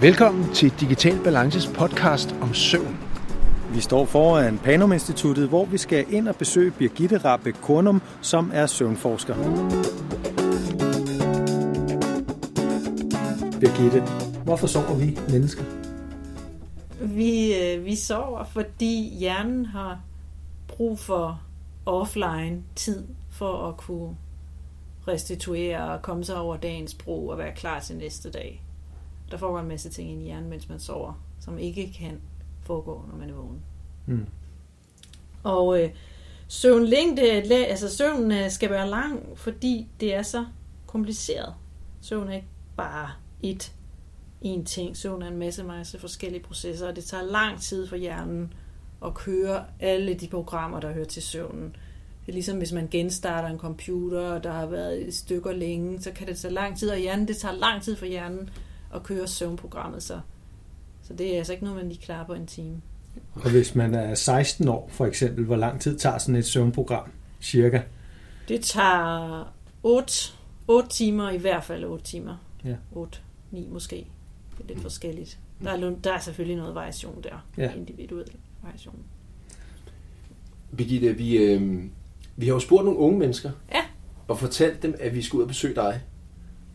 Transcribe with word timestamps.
Velkommen 0.00 0.54
til 0.54 0.80
Digital 0.80 1.24
Balances 1.24 1.66
podcast 1.66 2.34
om 2.40 2.54
søvn. 2.54 2.98
Vi 3.74 3.80
står 3.80 4.04
foran 4.04 4.58
Panum 4.58 4.92
Instituttet, 4.92 5.48
hvor 5.48 5.64
vi 5.64 5.78
skal 5.78 6.06
ind 6.12 6.28
og 6.28 6.36
besøge 6.36 6.70
Birgitte 6.70 7.18
Rappe 7.18 7.52
Kornum, 7.52 8.02
som 8.22 8.50
er 8.54 8.66
søvnforsker. 8.66 9.34
Birgitte, 13.60 14.02
hvorfor 14.44 14.66
sover 14.66 14.94
vi 14.94 15.18
mennesker? 15.28 15.64
Vi, 17.00 17.54
øh, 17.54 17.84
vi 17.84 17.96
sover, 17.96 18.44
fordi 18.44 19.16
hjernen 19.18 19.66
har 19.66 20.00
brug 20.68 20.98
for 20.98 21.42
offline 21.86 22.62
tid 22.76 23.06
for 23.30 23.68
at 23.68 23.76
kunne 23.76 24.16
restituere 25.08 25.92
og 25.94 26.02
komme 26.02 26.24
sig 26.24 26.36
over 26.36 26.56
dagens 26.56 26.94
brug 26.94 27.30
og 27.30 27.38
være 27.38 27.54
klar 27.54 27.80
til 27.80 27.96
næste 27.96 28.30
dag. 28.30 28.62
Der 29.30 29.36
foregår 29.36 29.60
en 29.60 29.68
masse 29.68 29.90
ting 29.90 30.22
i 30.22 30.24
hjernen, 30.24 30.50
mens 30.50 30.68
man 30.68 30.80
sover, 30.80 31.22
som 31.40 31.58
ikke 31.58 31.92
kan 31.98 32.20
foregå, 32.62 33.04
når 33.08 33.18
man 33.18 33.30
er 33.30 33.34
vågen. 33.34 33.60
Mm. 34.06 34.26
Og 35.42 35.82
øh, 35.82 35.90
søvnlængde, 36.48 37.22
altså 37.66 37.96
søvnen 37.96 38.32
øh, 38.32 38.50
skal 38.50 38.70
være 38.70 38.88
lang, 38.88 39.38
fordi 39.38 39.88
det 40.00 40.14
er 40.14 40.22
så 40.22 40.44
kompliceret. 40.86 41.54
Søvn 42.00 42.28
er 42.28 42.34
ikke 42.34 42.48
bare 42.76 43.10
et 43.42 43.74
en 44.40 44.64
ting. 44.64 44.96
Søvn 44.96 45.22
er 45.22 45.28
en 45.28 45.36
masse, 45.36 45.64
masse 45.64 45.98
forskellige 45.98 46.42
processer, 46.42 46.88
og 46.88 46.96
det 46.96 47.04
tager 47.04 47.22
lang 47.22 47.60
tid 47.60 47.86
for 47.86 47.96
hjernen 47.96 48.52
at 49.04 49.14
køre 49.14 49.64
alle 49.80 50.14
de 50.14 50.28
programmer, 50.28 50.80
der 50.80 50.92
hører 50.92 51.06
til 51.06 51.22
søvnen. 51.22 51.76
Det 52.26 52.32
er 52.32 52.32
ligesom 52.32 52.58
hvis 52.58 52.72
man 52.72 52.88
genstarter 52.90 53.48
en 53.48 53.58
computer, 53.58 54.38
der 54.38 54.52
har 54.52 54.66
været 54.66 55.02
i 55.02 55.10
stykker 55.10 55.52
længe, 55.52 56.02
så 56.02 56.10
kan 56.12 56.26
det 56.26 56.38
tage 56.38 56.54
lang 56.54 56.78
tid, 56.78 56.90
og 56.90 56.98
hjernen, 56.98 57.28
det 57.28 57.36
tager 57.36 57.54
lang 57.54 57.82
tid 57.82 57.96
for 57.96 58.06
hjernen 58.06 58.50
at 58.94 59.02
køre 59.02 59.26
søvnprogrammet, 59.26 60.02
så, 60.02 60.20
så 61.02 61.14
det 61.14 61.34
er 61.34 61.38
altså 61.38 61.52
ikke 61.52 61.64
noget, 61.64 61.78
man 61.78 61.88
lige 61.88 62.00
klarer 62.02 62.26
på 62.26 62.34
en 62.34 62.46
time. 62.46 62.80
Og 63.34 63.50
hvis 63.50 63.74
man 63.74 63.94
er 63.94 64.14
16 64.14 64.68
år, 64.68 64.88
for 64.92 65.06
eksempel, 65.06 65.44
hvor 65.44 65.56
lang 65.56 65.80
tid 65.80 65.98
tager 65.98 66.18
sådan 66.18 66.36
et 66.36 66.46
søvnprogram, 66.46 67.10
cirka? 67.40 67.80
Det 68.48 68.60
tager 68.60 69.52
8, 69.82 70.12
8 70.68 70.88
timer, 70.88 71.30
i 71.30 71.36
hvert 71.36 71.64
fald 71.64 71.84
8 71.84 72.04
timer. 72.04 72.36
Ja. 72.64 72.74
8, 72.92 73.18
9 73.50 73.68
måske. 73.70 73.96
Det 74.58 74.64
er 74.64 74.68
lidt 74.68 74.80
forskelligt. 74.80 75.38
Der 75.62 75.70
er, 75.70 75.94
der 76.04 76.12
er 76.12 76.18
selvfølgelig 76.20 76.56
noget 76.56 76.74
variation 76.74 77.22
der. 77.22 77.46
Ja. 77.56 77.72
Individuel 77.74 78.26
variation. 78.62 78.96
Birgitte, 80.76 81.12
vi, 81.16 81.36
øh, 81.36 81.84
vi 82.36 82.46
har 82.46 82.52
jo 82.54 82.60
spurgt 82.60 82.84
nogle 82.84 82.98
unge 83.00 83.18
mennesker, 83.18 83.50
Ja. 83.72 83.80
og 84.28 84.38
fortalt 84.38 84.82
dem, 84.82 84.94
at 85.00 85.14
vi 85.14 85.22
skal 85.22 85.36
ud 85.36 85.42
og 85.42 85.48
besøge 85.48 85.74
dig. 85.74 86.00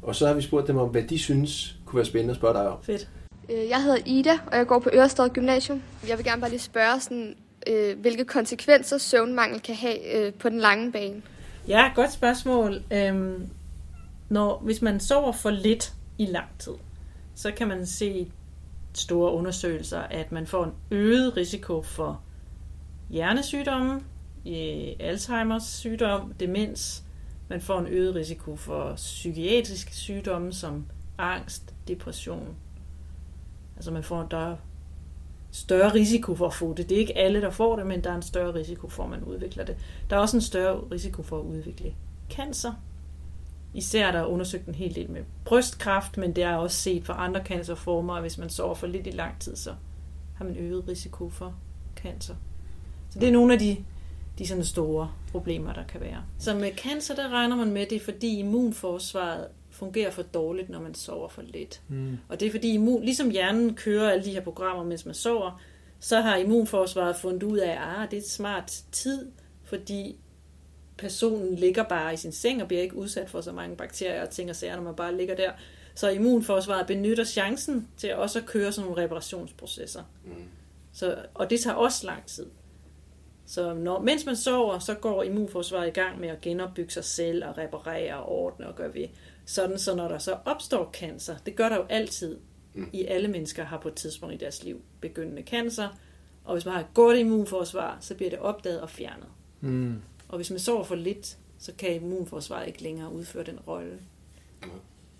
Og 0.02 0.16
så 0.16 0.28
har 0.28 0.34
vi 0.34 0.42
spurgt 0.42 0.68
dem 0.68 0.78
om, 0.78 0.90
hvad 0.90 1.04
de 1.04 1.20
synes 1.20 1.80
kunne 1.94 1.98
være 2.00 2.06
spændende 2.06 2.32
at 2.32 2.38
spørge 2.38 2.54
dig 2.54 2.68
om. 2.70 2.78
Fedt. 2.84 3.10
Øh, 3.50 3.70
Jeg 3.70 3.84
hedder 3.84 3.98
Ida, 4.06 4.40
og 4.52 4.58
jeg 4.58 4.68
går 4.68 4.80
på 4.80 4.90
Ørestad 4.94 5.30
Gymnasium. 5.30 5.82
Jeg 6.08 6.18
vil 6.18 6.26
gerne 6.26 6.42
bare 6.42 6.50
lige 6.50 6.60
spørge, 6.60 7.00
sådan, 7.02 7.36
øh, 7.68 8.00
hvilke 8.00 8.26
konsekvenser 8.26 8.98
søvnmangel 8.98 9.60
kan 9.62 9.76
have 9.76 10.16
øh, 10.16 10.34
på 10.34 10.50
den 10.50 10.60
lange 10.60 10.92
bane. 10.92 11.22
Ja, 11.68 11.92
godt 11.96 12.12
spørgsmål. 12.12 12.84
Øhm, 12.94 13.48
når, 14.30 14.62
hvis 14.64 14.82
man 14.82 15.00
sover 15.00 15.32
for 15.32 15.50
lidt 15.50 15.94
i 16.18 16.26
lang 16.26 16.48
tid, 16.60 16.74
så 17.36 17.52
kan 17.52 17.68
man 17.68 17.86
se 17.86 18.32
store 18.94 19.34
undersøgelser, 19.34 20.00
at 20.00 20.32
man 20.32 20.48
får 20.48 20.64
en 20.64 20.72
øget 20.92 21.38
risiko 21.38 21.82
for 21.82 22.22
hjernesygdomme, 23.10 24.02
øh, 24.48 24.88
Alzheimers 25.00 25.64
sygdom, 25.64 26.34
demens. 26.40 27.04
Man 27.50 27.62
får 27.62 27.80
en 27.80 27.88
øget 27.88 28.16
risiko 28.16 28.56
for 28.56 28.94
psykiatriske 28.96 29.96
sygdomme 29.96 30.54
som 30.54 30.86
angst, 31.18 31.74
depression. 31.88 32.56
Altså 33.76 33.92
man 33.92 34.04
får 34.04 34.24
der 34.24 34.52
er 34.52 34.56
større 35.52 35.94
risiko 35.94 36.36
for 36.36 36.48
at 36.48 36.54
få 36.54 36.74
det. 36.74 36.90
Det 36.90 36.96
er 36.96 37.00
ikke 37.00 37.18
alle, 37.18 37.42
der 37.42 37.50
får 37.50 37.76
det, 37.76 37.88
men 37.88 38.04
der 38.04 38.12
er 38.12 38.16
en 38.16 38.22
større 38.22 38.54
risiko 38.54 38.88
for, 38.88 39.04
at 39.04 39.10
man 39.10 39.24
udvikler 39.24 39.66
det. 39.66 39.78
Der 40.10 40.16
er 40.16 40.20
også 40.20 40.38
en 40.38 40.42
større 40.42 40.80
risiko 40.92 41.24
for 41.24 41.40
at 41.40 41.44
udvikle 41.44 41.94
cancer. 42.30 42.74
Især 43.74 44.12
der 44.12 44.20
er 44.20 44.26
undersøgt 44.26 44.68
en 44.68 44.76
hel 44.76 44.96
del 44.96 45.12
med 45.12 45.24
brystkræft, 45.46 46.18
men 46.18 46.36
det 46.36 46.44
er 46.44 46.56
også 46.56 46.78
set 46.78 47.06
for 47.06 47.14
andre 47.14 47.46
cancerformer, 47.46 48.14
og 48.14 48.22
hvis 48.22 48.38
man 48.38 48.50
sover 48.50 48.76
for 48.76 48.88
lidt 48.88 49.08
i 49.08 49.12
lang 49.12 49.40
tid, 49.40 49.56
så 49.56 49.76
har 50.36 50.46
man 50.46 50.58
øget 50.58 50.88
risiko 50.88 51.30
for 51.30 51.56
cancer. 51.96 52.36
Så 53.10 53.20
det 53.20 53.28
er 53.28 53.32
nogle 53.32 53.54
af 53.54 53.60
de, 53.60 53.78
de 54.38 54.48
sådan 54.48 54.64
store 54.64 55.12
problemer, 55.32 55.74
der 55.74 55.84
kan 55.84 56.02
være. 56.02 56.24
Så 56.40 56.56
med 56.56 56.72
cancer, 56.78 57.16
der 57.16 57.30
regner 57.30 57.56
man 57.56 57.72
med, 57.72 57.86
det 57.86 57.96
er 57.96 58.06
fordi 58.06 58.40
immunforsvaret 58.40 59.48
fungerer 59.84 60.12
for 60.12 60.22
dårligt, 60.22 60.70
når 60.70 60.82
man 60.82 60.96
sover 60.96 61.30
for 61.30 61.42
lidt. 61.42 61.82
Mm. 61.88 62.18
Og 62.30 62.40
det 62.40 62.48
er 62.48 62.52
fordi, 62.52 62.74
immun, 62.74 63.04
ligesom 63.04 63.30
hjernen 63.30 63.76
kører 63.76 64.12
alle 64.12 64.26
de 64.26 64.32
her 64.32 64.42
programmer, 64.42 64.84
mens 64.84 65.06
man 65.06 65.16
sover, 65.16 65.62
så 66.00 66.22
har 66.22 66.38
immunforsvaret 66.38 67.16
fundet 67.16 67.44
ud 67.44 67.58
af, 67.58 67.72
at 67.72 67.78
ah, 67.82 68.12
det 68.12 68.18
er 68.18 68.22
et 68.22 68.30
smart 68.30 68.84
tid, 68.92 69.32
fordi 69.64 70.18
personen 70.98 71.56
ligger 71.56 71.84
bare 71.84 72.14
i 72.14 72.18
sin 72.18 72.32
seng 72.32 72.62
og 72.62 72.68
bliver 72.68 72.84
ikke 72.84 72.96
udsat 72.96 73.30
for 73.30 73.42
så 73.42 73.52
mange 73.52 73.76
bakterier 73.76 74.22
og 74.22 74.30
ting 74.30 74.50
og 74.50 74.56
sager, 74.56 74.76
når 74.76 74.84
man 74.84 74.96
bare 74.96 75.18
ligger 75.18 75.36
der. 75.36 75.52
Så 75.96 76.10
immunforsvaret 76.10 76.88
benytter 76.88 77.24
chancen 77.24 77.88
til 77.98 78.16
også 78.16 78.40
at 78.40 78.46
køre 78.46 78.72
sådan 78.72 78.90
nogle 78.90 79.04
reparationsprocesser. 79.04 80.04
Mm. 80.26 80.32
Så, 80.94 81.18
og 81.34 81.50
det 81.50 81.60
tager 81.60 81.76
også 81.76 82.06
lang 82.06 82.26
tid. 82.26 82.46
Så 83.46 83.74
når, 83.74 84.00
mens 84.00 84.26
man 84.26 84.36
sover, 84.36 84.80
så 84.80 84.94
går 84.94 85.24
immunforsvaret 85.24 85.88
i 85.88 85.92
gang 85.92 86.20
med 86.20 86.30
at 86.30 86.42
genopbygge 86.42 86.92
sig 86.92 87.04
selv 87.04 87.46
og 87.46 87.58
reparere 87.58 88.16
og 88.16 88.30
ordne 88.30 88.68
og 88.68 88.76
gøre 88.76 88.94
ved. 88.94 89.08
Sådan, 89.46 89.80
så 89.80 89.96
når 89.96 90.08
der 90.08 90.18
så 90.18 90.38
opstår 90.46 90.90
cancer, 90.94 91.36
det 91.46 91.56
gør 91.56 91.70
der 91.70 91.76
jo 91.76 91.86
altid 91.90 92.40
Mm. 92.76 92.90
i 92.94 93.06
alle 93.06 93.28
mennesker 93.28 93.64
har 93.64 93.78
på 93.78 93.88
et 93.88 93.94
tidspunkt 93.96 94.36
i 94.36 94.38
deres 94.38 94.64
liv 94.64 94.82
begyndende 95.02 95.42
cancer, 95.42 95.90
og 96.44 96.54
hvis 96.54 96.66
man 96.66 96.74
har 96.74 96.82
et 96.82 96.94
godt 96.94 97.18
immunforsvar, 97.18 97.98
så 98.02 98.16
bliver 98.16 98.30
det 98.30 98.40
opdaget 98.40 98.82
og 98.82 98.90
fjernet. 98.90 99.28
Mm. 99.62 100.02
Og 100.30 100.36
hvis 100.36 100.50
man 100.50 100.60
sover 100.60 100.84
for 100.84 100.96
lidt, 100.96 101.38
så 101.60 101.72
kan 101.78 101.96
immunforsvaret 101.96 102.68
ikke 102.68 102.84
længere 102.84 103.12
udføre 103.12 103.44
den 103.44 103.60
rolle. 103.60 104.00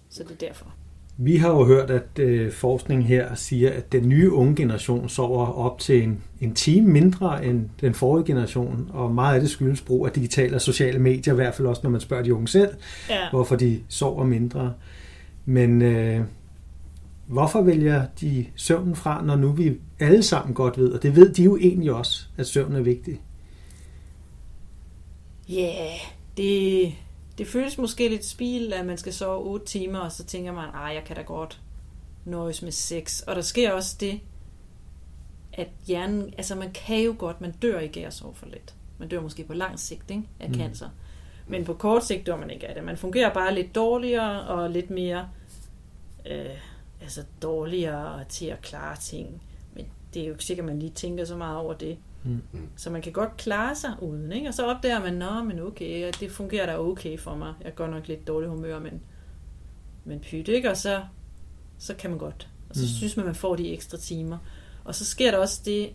Så 0.10 0.24
det 0.24 0.32
er 0.32 0.36
derfor. 0.36 0.76
Vi 1.18 1.36
har 1.38 1.50
jo 1.50 1.66
hørt, 1.66 1.90
at 1.90 2.20
øh, 2.20 2.52
forskning 2.52 3.08
her 3.08 3.36
siger, 3.36 3.72
at 3.72 3.92
den 3.92 4.10
nye 4.10 4.32
unge 4.32 4.56
generation 4.56 5.10
sover 5.10 5.46
op 5.46 5.80
til 5.80 6.04
en, 6.04 6.24
en 6.42 6.54
time 6.54 6.88
mindre 6.92 7.46
end 7.46 7.70
den 7.82 7.94
forrige 7.94 8.26
generation, 8.26 8.90
og 8.94 9.12
meget 9.12 9.36
af 9.36 9.42
det 9.42 9.50
skyldes 9.50 9.82
brug 9.82 10.06
af 10.06 10.12
digitale 10.12 10.56
og 10.56 10.62
sociale 10.62 11.00
medier, 11.00 11.34
i 11.34 11.36
hvert 11.36 11.56
fald 11.56 11.68
også 11.68 11.82
når 11.84 11.90
man 11.90 12.02
spørger 12.02 12.24
de 12.24 12.34
unge 12.34 12.48
selv, 12.48 12.70
Ja. 13.10 13.30
hvorfor 13.32 13.56
de 13.56 13.80
sover 13.90 14.24
mindre. 14.24 14.74
Men 15.46 15.82
øh, 15.82 16.22
hvorfor 17.28 17.62
vælger 17.62 18.06
de 18.22 18.46
søvnen 18.56 18.96
fra, 18.96 19.26
når 19.26 19.36
nu 19.36 19.52
vi 19.52 19.74
alle 20.00 20.24
sammen 20.24 20.54
godt 20.56 20.78
ved, 20.78 20.92
og 20.92 21.04
det 21.04 21.16
ved 21.16 21.34
de 21.34 21.44
jo 21.44 21.58
egentlig 21.58 21.94
også, 21.94 22.26
at 22.38 22.48
søvn 22.48 22.76
er 22.76 22.82
vigtig? 22.82 23.22
Ja, 25.50 25.56
yeah, 25.62 26.00
det, 26.38 26.92
det 27.38 27.48
føles 27.48 27.78
måske 27.78 28.10
lidt 28.10 28.26
spil, 28.26 28.74
at 28.74 28.86
man 28.86 28.98
skal 28.98 29.14
sove 29.14 29.44
8 29.46 29.66
timer, 29.66 30.00
og 30.00 30.12
så 30.12 30.24
tænker 30.24 30.52
man, 30.52 30.70
at 30.70 30.96
jeg 30.96 31.04
kan 31.06 31.16
da 31.16 31.22
godt 31.22 31.62
nøjes 32.26 32.62
med 32.62 32.72
6. 32.72 33.22
Og 33.22 33.36
der 33.36 33.42
sker 33.42 33.72
også 33.72 33.98
det, 34.00 34.20
at 35.54 35.68
hjernen, 35.88 36.34
altså 36.38 36.56
man 36.56 36.72
kan 36.72 37.02
jo 37.04 37.16
godt, 37.18 37.42
man 37.42 37.52
dør 37.52 37.80
ikke 37.80 38.02
af 38.04 38.08
at 38.08 38.14
sove 38.14 38.34
for 38.36 38.46
lidt. 38.46 38.74
Man 38.98 39.10
dør 39.10 39.22
måske 39.22 39.44
på 39.44 39.54
lang 39.54 39.80
sigt 39.80 40.10
ikke, 40.12 40.24
af 40.40 40.50
Mm. 40.50 40.56
cancer. 40.56 40.90
Men 41.48 41.66
på 41.66 41.74
kort 41.74 42.06
sigt 42.06 42.26
dør 42.26 42.38
man 42.38 42.50
ikke 42.50 42.68
af 42.68 42.76
det. 42.76 42.84
Man 42.84 42.98
fungerer 42.98 43.34
bare 43.34 43.56
lidt 43.56 43.76
dårligere 43.76 44.44
og 44.48 44.70
lidt 44.70 44.90
mere 44.90 45.30
øh, 46.26 46.46
altså 47.02 47.24
dårligere 47.42 48.24
til 48.30 48.46
at 48.46 48.62
klare 48.62 48.96
ting. 48.98 49.42
Men 49.74 49.86
det 50.14 50.22
er 50.22 50.26
jo 50.26 50.32
ikke 50.34 50.44
sikkert, 50.46 50.64
at 50.64 50.72
man 50.74 50.80
lige 50.80 50.92
tænker 50.92 51.26
så 51.26 51.36
meget 51.38 51.58
over 51.58 51.74
det. 51.74 51.98
Mm. 52.24 52.42
Så 52.76 52.90
man 52.90 53.02
kan 53.02 53.12
godt 53.12 53.38
klare 53.38 53.76
sig 53.76 53.92
uden, 54.02 54.32
ikke? 54.32 54.48
Og 54.48 54.54
så 54.54 54.66
opdager 54.66 55.00
man, 55.00 55.14
nå, 55.14 55.44
men 55.44 55.60
okay, 55.60 56.12
det 56.20 56.32
fungerer 56.32 56.66
da 56.66 56.78
okay 56.80 57.20
for 57.20 57.36
mig. 57.36 57.54
Jeg 57.64 57.76
går 57.76 57.88
nok 57.88 58.08
lidt 58.08 58.28
dårlig 58.28 58.50
humør, 58.50 58.80
men, 58.80 59.02
men 60.06 60.20
pyt, 60.20 60.48
ikke? 60.48 60.70
Og 60.70 60.78
så, 60.78 61.02
så 61.78 61.94
kan 61.94 62.10
man 62.10 62.20
godt. 62.20 62.50
Og 62.70 62.76
så 62.76 62.82
Mm. 62.82 62.86
mm. 62.86 62.88
synes 62.98 63.18
man, 63.18 63.26
man 63.26 63.36
får 63.36 63.56
de 63.56 63.74
ekstra 63.74 63.98
timer. 63.98 64.38
Og 64.84 64.96
så 64.96 65.06
sker 65.06 65.32
der 65.32 65.38
også 65.38 65.62
det, 65.66 65.90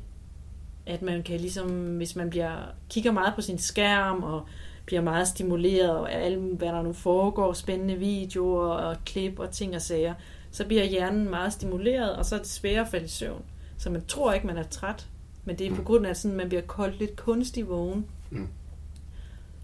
at 0.86 1.02
man 1.02 1.22
kan 1.22 1.40
ligesom, 1.40 1.96
hvis 1.96 2.16
man 2.16 2.30
bliver, 2.30 2.52
kigger 2.90 3.12
meget 3.12 3.34
på 3.34 3.40
sin 3.40 3.58
skærm, 3.58 4.22
og 4.22 4.46
bliver 4.86 5.02
meget 5.02 5.28
stimuleret, 5.28 5.90
og 5.90 6.12
alt, 6.12 6.38
hvad 6.38 6.68
der 6.68 6.82
nu 6.82 6.92
foregår, 6.92 7.52
spændende 7.52 7.94
videoer 7.96 8.66
og 8.74 8.96
klip 9.06 9.38
og 9.38 9.50
ting 9.50 9.74
og 9.74 9.82
sager, 9.82 10.14
så 10.50 10.64
bliver 10.66 10.84
hjernen 10.84 11.30
meget 11.30 11.52
stimuleret, 11.52 12.16
og 12.16 12.24
så 12.24 12.34
er 12.34 12.38
det 12.38 12.48
sværere 12.48 12.80
at 12.80 12.88
falde 12.88 13.04
i 13.04 13.08
søvn. 13.08 13.42
Så 13.78 13.90
man 13.90 14.04
tror 14.06 14.32
ikke, 14.32 14.46
man 14.46 14.56
er 14.56 14.62
træt, 14.62 15.08
men 15.48 15.58
det 15.58 15.66
er 15.66 15.74
på 15.74 15.82
grund 15.82 16.06
af, 16.06 16.10
at 16.10 16.16
sådan, 16.18 16.36
man 16.36 16.48
bliver 16.48 16.62
koldt 16.62 16.98
lidt 16.98 17.16
kunstig 17.16 17.68
vågen. 17.68 18.04
Mm. 18.30 18.46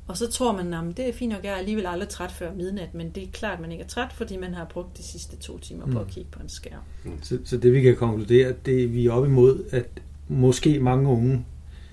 Og 0.07 0.17
så 0.17 0.31
tror 0.31 0.53
man, 0.53 0.75
at 0.75 0.97
det 0.97 1.09
er 1.09 1.13
fint 1.13 1.33
nok, 1.33 1.45
jeg 1.45 1.53
er 1.53 1.57
alligevel 1.57 1.87
aldrig 1.87 2.09
træt 2.09 2.33
før 2.33 2.55
midnat, 2.55 2.95
men 2.95 3.11
det 3.11 3.23
er 3.23 3.27
klart, 3.33 3.55
at 3.55 3.61
man 3.61 3.73
ikke 3.73 3.85
er 3.85 3.89
træt, 3.89 4.13
fordi 4.13 4.37
man 4.37 4.55
har 4.55 4.65
brugt 4.65 4.97
de 4.99 5.03
sidste 5.03 5.37
to 5.37 5.59
timer 5.59 5.83
på 5.85 5.91
Mm. 5.91 5.97
at 5.97 6.07
kigge 6.07 6.31
på 6.31 6.43
en 6.43 6.49
skærm. 6.49 6.81
Så, 7.23 7.39
så 7.45 7.57
det 7.57 7.73
vi 7.73 7.81
kan 7.81 7.97
konkludere, 7.97 8.55
det 8.67 8.85
er, 8.85 8.89
vi 8.89 9.07
er 9.07 9.13
op 9.13 9.25
imod, 9.27 9.65
at 9.71 9.87
måske 10.29 10.81
mange 10.81 11.09
unge 11.09 11.45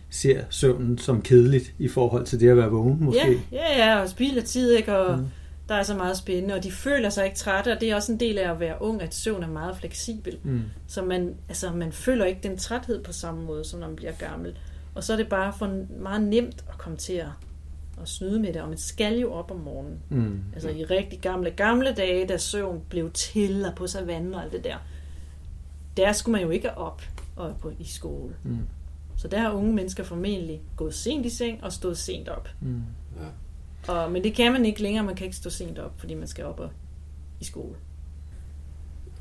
ser 0.10 0.44
søvnen 0.50 0.98
som 0.98 1.22
kedeligt 1.22 1.74
i 1.80 1.88
forhold 1.88 2.26
til 2.26 2.40
det 2.40 2.50
at 2.50 2.58
være 2.58 2.70
vågen, 2.70 2.98
måske. 3.04 3.42
Ja, 3.52 3.58
ja, 3.78 3.86
ja, 3.94 4.02
og 4.02 4.10
spilder 4.10 4.42
tid, 4.42 4.72
ikke? 4.72 4.98
Og 4.98 5.20
Mm. 5.20 5.26
Der 5.72 5.78
er 5.78 5.84
så 5.84 5.96
meget 5.96 6.18
spændende, 6.18 6.56
og 6.56 6.64
de 6.64 6.72
føler 6.72 7.10
sig 7.10 7.26
ikke 7.26 7.38
trætte, 7.38 7.72
og 7.72 7.82
det 7.82 7.92
er 7.92 7.96
også 7.96 8.12
en 8.12 8.20
del 8.20 8.38
af 8.38 8.52
at 8.52 8.60
være 8.60 8.82
ung, 8.82 9.02
at 9.02 9.14
søvn 9.16 9.44
er 9.44 9.48
meget 9.48 9.78
fleksibel. 9.78 10.38
Mm. 10.44 10.62
Så 10.88 11.02
man, 11.02 11.36
altså, 11.50 11.72
man 11.72 11.92
føler 11.92 12.26
ikke 12.26 12.40
den 12.44 12.58
træthed 12.58 13.04
på 13.04 13.12
samme 13.12 13.44
måde, 13.44 13.66
som 13.66 13.80
når 13.80 13.88
man 13.88 13.96
bliver 13.96 14.12
gammel. 14.12 14.58
Og 14.96 15.04
så 15.04 15.14
er 15.14 15.18
det 15.18 15.30
bare 15.30 15.54
for 15.54 15.86
meget 16.00 16.22
nemt 16.22 16.66
at 16.70 16.78
komme 16.78 16.98
til 16.98 17.14
at, 17.14 17.28
at 18.02 18.08
snyde 18.08 18.40
med 18.40 18.54
det, 18.54 18.62
og 18.62 18.70
man 18.70 18.78
skal 18.78 19.20
jo 19.20 19.34
op 19.34 19.52
om 19.52 19.58
morgenen. 19.58 20.00
Mm. 20.10 20.44
Altså 20.54 20.70
i 20.70 20.86
rigtig 20.86 21.20
gamle, 21.20 21.52
gamle 21.52 21.94
dage, 21.94 22.28
da 22.28 22.38
søvn 22.38 22.82
blev 22.90 23.12
til 23.12 23.66
og 23.66 23.76
på 23.76 23.88
savannen 23.88 24.34
og 24.34 24.44
alt 24.44 24.52
det 24.52 24.64
der, 24.64 24.78
der 25.98 26.14
skulle 26.14 26.34
man 26.34 26.42
jo 26.42 26.50
ikke 26.50 26.78
op 26.78 27.02
og 27.36 27.56
på, 27.62 27.72
i 27.80 27.86
skole. 27.86 28.36
Mm. 28.44 28.68
Så 29.18 29.28
der 29.28 29.40
har 29.40 29.52
unge 29.52 29.74
mennesker 29.74 30.04
formentlig 30.04 30.62
gået 30.76 30.94
sent 30.94 31.26
i 31.26 31.30
seng 31.30 31.64
og 31.64 31.74
stået 31.74 31.98
sent 31.98 32.30
op. 32.30 32.50
Mm. 32.62 32.82
Og, 33.88 34.12
men 34.12 34.24
det 34.24 34.34
kan 34.34 34.52
man 34.52 34.66
ikke 34.66 34.82
længere, 34.82 35.06
man 35.06 35.16
kan 35.16 35.26
ikke 35.26 35.38
stå 35.38 35.50
sent 35.50 35.80
op, 35.80 35.92
fordi 35.98 36.14
man 36.14 36.28
skal 36.28 36.46
op 36.46 36.60
og, 36.60 36.70
i 37.40 37.44
skole. 37.44 37.76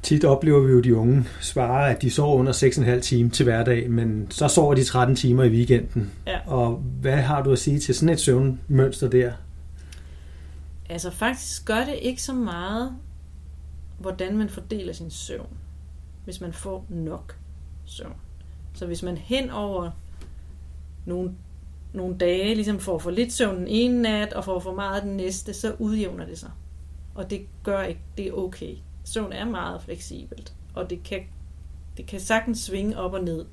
Tit 0.02 0.24
oplever 0.24 0.60
vi 0.60 0.72
jo 0.72 0.80
de 0.80 0.96
unge 0.96 1.24
svare, 1.40 1.90
at 1.90 2.02
de 2.02 2.10
sover 2.10 2.36
under 2.36 2.52
6,5 2.52 3.00
timer 3.00 3.30
til 3.30 3.44
hverdag, 3.44 3.90
men 3.90 4.30
så 4.30 4.48
sover 4.48 4.74
de 4.74 4.84
13 4.84 5.16
timer 5.16 5.44
i 5.44 5.48
weekenden. 5.48 6.12
Ja. 6.26 6.40
Og 6.46 6.74
hvad 7.00 7.16
har 7.16 7.42
du 7.42 7.52
at 7.52 7.58
sige 7.58 7.78
til 7.78 7.94
sådan 7.94 8.08
et 8.08 8.20
søvnmønster 8.20 9.08
der? 9.08 9.32
Altså 10.88 11.10
faktisk 11.10 11.64
gør 11.64 11.84
det 11.84 11.98
ikke 12.02 12.22
så 12.22 12.32
meget, 12.32 12.96
hvordan 13.98 14.36
man 14.36 14.48
fordeler 14.48 14.92
sin 14.92 15.10
søvn, 15.10 15.56
hvis 16.24 16.40
man 16.40 16.52
får 16.52 16.86
nok 16.88 17.36
søvn. 17.84 18.16
Så 18.74 18.86
hvis 18.86 19.02
man 19.02 19.16
hen 19.16 19.50
over 19.50 19.90
nogle, 21.06 21.32
nogle 21.92 22.18
dage 22.18 22.54
ligesom 22.54 22.78
får 22.80 22.98
for 22.98 23.10
lidt 23.10 23.32
søvn 23.32 23.56
den 23.56 23.68
ene 23.68 24.02
nat, 24.02 24.32
og 24.32 24.44
får 24.44 24.58
for 24.60 24.74
meget 24.74 25.02
den 25.02 25.16
næste, 25.16 25.52
så 25.54 25.74
udjævner 25.78 26.26
det 26.26 26.38
sig. 26.38 26.50
Og 27.14 27.30
det 27.30 27.40
gør 27.62 27.82
ikke, 27.82 28.00
det 28.16 28.26
er 28.26 28.32
okay. 28.32 28.74
Søvn 29.04 29.32
er 29.32 29.44
meget 29.44 29.82
fleksibelt, 29.82 30.54
og 30.74 30.90
det 30.90 31.02
kan, 31.02 31.20
det 31.96 32.06
kan 32.06 32.20
sagtens 32.20 32.58
svinge 32.58 32.98
op 32.98 33.12
og 33.12 33.24
ned. 33.24 33.44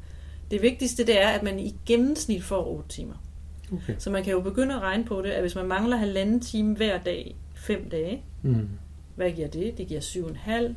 Det 0.51 0.61
vigtigste 0.61 1.05
det 1.05 1.21
er, 1.21 1.27
at 1.27 1.43
man 1.43 1.59
i 1.59 1.75
gennemsnit 1.85 2.43
får 2.43 2.67
8 2.67 2.89
timer. 2.89 3.23
Okay. 3.73 3.95
Så 3.97 4.09
man 4.09 4.23
kan 4.23 4.33
jo 4.33 4.41
begynde 4.41 4.75
at 4.75 4.81
regne 4.81 5.05
på 5.05 5.21
det, 5.21 5.29
at 5.29 5.41
hvis 5.41 5.55
man 5.55 5.65
mangler 5.67 5.97
halvanden 5.97 6.39
time 6.39 6.75
hver 6.75 6.97
dag, 7.03 7.35
fem 7.55 7.89
dage, 7.89 8.23
Mm. 8.41 8.69
hvad 9.15 9.31
giver 9.31 9.47
det? 9.47 9.77
Det 9.77 9.87
giver 9.87 10.01
7,5. 10.01 10.75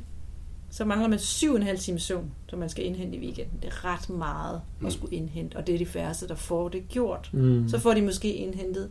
Så 0.70 0.84
mangler 0.84 1.08
man 1.08 1.18
7,5 1.18 1.76
timer 1.76 1.98
søvn, 1.98 2.30
som 2.48 2.58
man 2.58 2.68
skal 2.68 2.84
indhente 2.86 3.16
i 3.16 3.20
weekenden. 3.20 3.58
Det 3.62 3.68
er 3.68 3.84
ret 3.84 4.10
meget 4.10 4.60
at 4.86 4.92
skulle 4.92 5.16
indhente, 5.16 5.56
og 5.56 5.66
det 5.66 5.74
er 5.74 5.78
de 5.78 5.86
færreste, 5.86 6.28
der 6.28 6.34
får 6.34 6.68
det 6.68 6.88
gjort. 6.88 7.30
Mm. 7.32 7.68
Så 7.68 7.78
får 7.78 7.94
de 7.94 8.02
måske 8.02 8.34
indhentet 8.34 8.90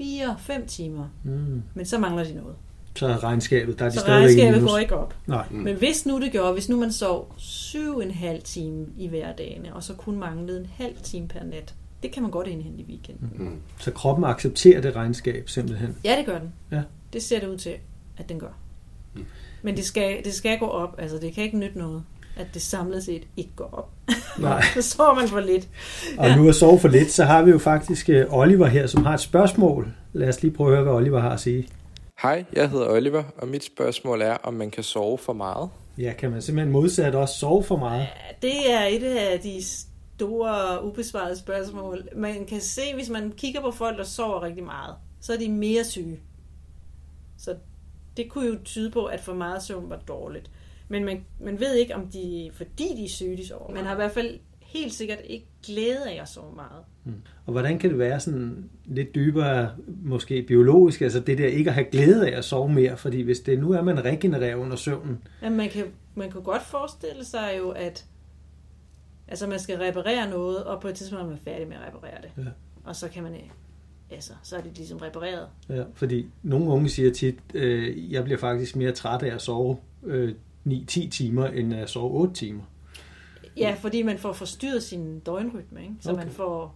4-5 0.00 0.66
timer, 0.66 1.08
Mm. 1.24 1.62
men 1.74 1.86
så 1.86 1.98
mangler 1.98 2.24
de 2.24 2.34
noget. 2.34 2.54
Så 2.96 3.06
er 3.06 3.24
regnskabet, 3.24 3.78
der 3.78 3.84
er 3.84 3.90
de 3.90 3.94
Så 3.98 4.04
regnskabet 4.06 4.62
går 4.62 4.78
ikke 4.78 4.96
op. 4.96 5.14
Nej. 5.26 5.44
Mm. 5.50 5.56
Men 5.56 5.76
hvis 5.76 6.06
nu 6.06 6.20
det 6.20 6.32
gjorde, 6.32 6.52
hvis 6.52 6.68
nu 6.68 6.80
man 6.80 6.92
sov 6.92 7.34
7,5 7.38 8.40
time 8.44 8.86
i 8.98 9.06
hverdagene, 9.08 9.74
og 9.74 9.82
så 9.82 9.94
kun 9.94 10.18
manglede 10.18 10.60
en 10.60 10.66
halv 10.66 10.94
time 11.02 11.28
per 11.28 11.44
nat, 11.44 11.74
det 12.02 12.12
kan 12.12 12.22
man 12.22 12.30
godt 12.30 12.46
indhente 12.46 12.80
i 12.82 12.84
weekenden. 12.88 13.30
Mm. 13.36 13.60
Så 13.80 13.90
kroppen 13.90 14.24
accepterer 14.24 14.80
det 14.80 14.96
regnskab 14.96 15.48
simpelthen. 15.48 15.96
Ja, 16.04 16.16
det 16.18 16.26
gør 16.26 16.38
den. 16.38 16.52
Ja. 16.72 16.82
Det 17.12 17.22
ser 17.22 17.40
det 17.40 17.46
ud 17.48 17.56
til, 17.56 17.74
at 18.16 18.28
den 18.28 18.38
gør. 18.40 18.58
Mm. 19.14 19.24
Men 19.64 19.76
det 19.76 19.84
skal, 19.84 20.24
det 20.24 20.34
skal 20.34 20.58
gå 20.58 20.66
op. 20.66 20.94
Altså, 20.98 21.18
det 21.18 21.34
kan 21.34 21.44
ikke 21.44 21.58
nytte 21.58 21.78
noget, 21.78 22.02
at 22.36 22.46
det 22.54 22.62
samlet 22.62 23.04
set 23.04 23.22
ikke 23.36 23.50
går 23.56 23.68
op. 23.72 23.90
Nej. 24.38 24.62
så 24.74 24.82
sover 24.82 25.14
man 25.14 25.28
for 25.28 25.40
lidt. 25.40 25.68
Og 26.18 26.30
nu 26.36 26.48
at 26.48 26.54
sove 26.54 26.80
for 26.80 26.88
lidt, 26.88 27.10
så 27.10 27.24
har 27.24 27.42
vi 27.42 27.50
jo 27.50 27.58
faktisk 27.58 28.08
øh, 28.08 28.26
Oliver 28.30 28.66
her, 28.66 28.86
som 28.86 29.04
har 29.04 29.14
et 29.14 29.20
spørgsmål. 29.20 29.92
Lad 30.12 30.28
os 30.28 30.42
lige 30.42 30.54
prøve 30.54 30.68
at 30.68 30.74
høre, 30.74 30.82
hvad 30.82 30.92
Oliver 30.92 31.20
har 31.20 31.30
at 31.30 31.40
sige. 31.40 31.68
Hej, 32.22 32.44
jeg 32.52 32.70
hedder 32.70 32.90
Oliver, 32.90 33.22
og 33.38 33.48
mit 33.48 33.64
spørgsmål 33.64 34.22
er, 34.22 34.36
om 34.42 34.54
man 34.54 34.70
kan 34.70 34.82
sove 34.82 35.18
for 35.18 35.32
meget. 35.32 35.70
Ja, 35.98 36.12
kan 36.18 36.30
man 36.30 36.42
simpelthen 36.42 36.72
modsat 36.72 37.14
også 37.14 37.34
sove 37.38 37.64
for 37.64 37.76
meget? 37.76 38.06
Det 38.42 38.72
er 38.72 38.84
et 38.84 39.02
af 39.02 39.40
de 39.40 39.62
store 40.16 40.84
ubesvarede 40.84 41.38
spørgsmål. 41.38 42.08
Man 42.16 42.46
kan 42.46 42.60
se, 42.60 42.94
hvis 42.94 43.10
man 43.10 43.32
kigger 43.36 43.60
på 43.60 43.70
folk, 43.70 43.98
der 43.98 44.04
sover 44.04 44.42
rigtig 44.42 44.64
meget, 44.64 44.94
så 45.20 45.32
er 45.32 45.36
de 45.36 45.48
mere 45.48 45.84
syge. 45.84 46.20
Så 47.38 47.54
det 48.16 48.28
kunne 48.28 48.46
jo 48.46 48.58
tyde 48.64 48.90
på, 48.90 49.04
at 49.04 49.20
for 49.20 49.34
meget 49.34 49.62
søvn 49.62 49.90
var 49.90 49.96
dårligt. 49.96 50.50
Men 50.88 51.04
man, 51.04 51.24
man 51.40 51.60
ved 51.60 51.74
ikke, 51.74 51.94
om 51.94 52.08
de, 52.08 52.50
fordi 52.52 52.96
de 52.96 53.04
er 53.04 53.08
syge, 53.08 53.36
de 53.36 53.46
sover. 53.46 53.74
Man 53.74 53.84
har 53.84 53.92
i 53.92 53.96
hvert 53.96 54.12
fald 54.12 54.38
helt 54.60 54.92
sikkert 54.92 55.18
ikke 55.24 55.46
glæde 55.66 56.10
af 56.10 56.22
at 56.22 56.28
sove 56.28 56.54
meget. 56.54 56.84
Og 57.46 57.52
hvordan 57.52 57.78
kan 57.78 57.90
det 57.90 57.98
være 57.98 58.20
sådan 58.20 58.70
lidt 58.84 59.14
dybere, 59.14 59.70
måske 59.86 60.42
biologisk, 60.42 61.00
altså 61.00 61.20
det 61.20 61.38
der 61.38 61.46
ikke 61.46 61.70
at 61.70 61.74
have 61.74 61.86
glæde 61.86 62.30
af 62.30 62.38
at 62.38 62.44
sove 62.44 62.68
mere? 62.68 62.96
Fordi 62.96 63.22
hvis 63.22 63.40
det 63.40 63.58
nu 63.58 63.72
er, 63.72 63.82
man 63.82 64.04
regenererer 64.04 64.56
under 64.56 64.76
søvnen, 64.76 65.22
Men 65.42 65.56
man 65.56 65.68
kan, 65.68 65.84
man 66.14 66.30
kan 66.30 66.42
godt 66.42 66.62
forestille 66.62 67.24
sig 67.24 67.54
jo, 67.58 67.70
at 67.70 68.04
altså 69.28 69.46
man 69.46 69.58
skal 69.58 69.78
reparere 69.78 70.30
noget, 70.30 70.64
og 70.64 70.80
på 70.80 70.88
et 70.88 70.94
tidspunkt 70.94 71.24
er 71.24 71.28
man 71.28 71.38
færdig 71.44 71.68
med 71.68 71.76
at 71.76 71.82
reparere 71.86 72.22
det. 72.22 72.44
Ja. 72.44 72.50
Og 72.84 72.96
så 72.96 73.08
kan 73.08 73.22
man, 73.22 73.34
øh, 73.34 73.40
altså, 74.10 74.32
så 74.42 74.56
er 74.56 74.60
det 74.60 74.76
ligesom 74.76 74.98
repareret. 74.98 75.48
ja, 75.68 75.84
fordi 75.94 76.26
nogle 76.42 76.70
unge 76.70 76.88
siger 76.88 77.12
tit, 77.12 77.38
øh, 77.54 78.12
jeg 78.12 78.24
bliver 78.24 78.38
faktisk 78.38 78.76
mere 78.76 78.92
træt 78.92 79.22
af 79.22 79.34
at 79.34 79.42
sove 79.42 79.76
øh, 80.04 80.34
9-10 80.66 81.10
timer, 81.10 81.46
end 81.46 81.74
at 81.74 81.90
sove 81.90 82.10
8 82.10 82.34
timer. 82.34 82.62
Ja, 83.56 83.76
fordi 83.80 84.02
man 84.02 84.18
får 84.18 84.32
forstyrret 84.32 84.82
sin 84.82 85.20
døgnrytme, 85.20 85.82
ikke? 85.82 85.94
så 86.00 86.12
Okay. 86.12 86.24
man 86.24 86.32
får 86.32 86.74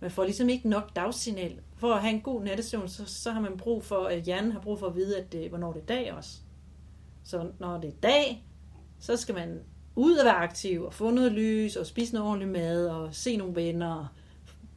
man 0.00 0.10
får 0.10 0.24
ligesom 0.24 0.48
ikke 0.48 0.68
nok 0.68 0.96
dagsignal. 0.96 1.60
For 1.76 1.92
at 1.92 2.02
have 2.02 2.14
en 2.14 2.20
god 2.20 2.42
nattesøvn, 2.42 2.88
så, 2.88 3.04
så 3.06 3.30
har 3.30 3.40
man 3.40 3.56
brug 3.56 3.84
for, 3.84 4.04
at 4.04 4.22
hjernen 4.22 4.52
har 4.52 4.60
brug 4.60 4.78
for 4.78 4.86
at 4.86 4.96
vide, 4.96 5.18
at 5.18 5.32
det, 5.32 5.48
hvornår 5.48 5.72
det 5.72 5.82
er 5.82 5.86
dag 5.86 6.12
også. 6.12 6.38
Så 7.24 7.50
når 7.58 7.80
det 7.80 7.88
er 7.88 7.96
dag, 8.02 8.44
så 8.98 9.16
skal 9.16 9.34
man 9.34 9.60
ud 9.96 10.16
og 10.16 10.24
være 10.24 10.34
aktiv, 10.34 10.82
og 10.84 10.94
få 10.94 11.10
noget 11.10 11.32
lys, 11.32 11.76
og 11.76 11.86
spise 11.86 12.14
noget 12.14 12.28
ordentlig 12.28 12.48
mad, 12.48 12.86
og 12.86 13.14
se 13.14 13.36
nogle 13.36 13.54
venner. 13.54 14.14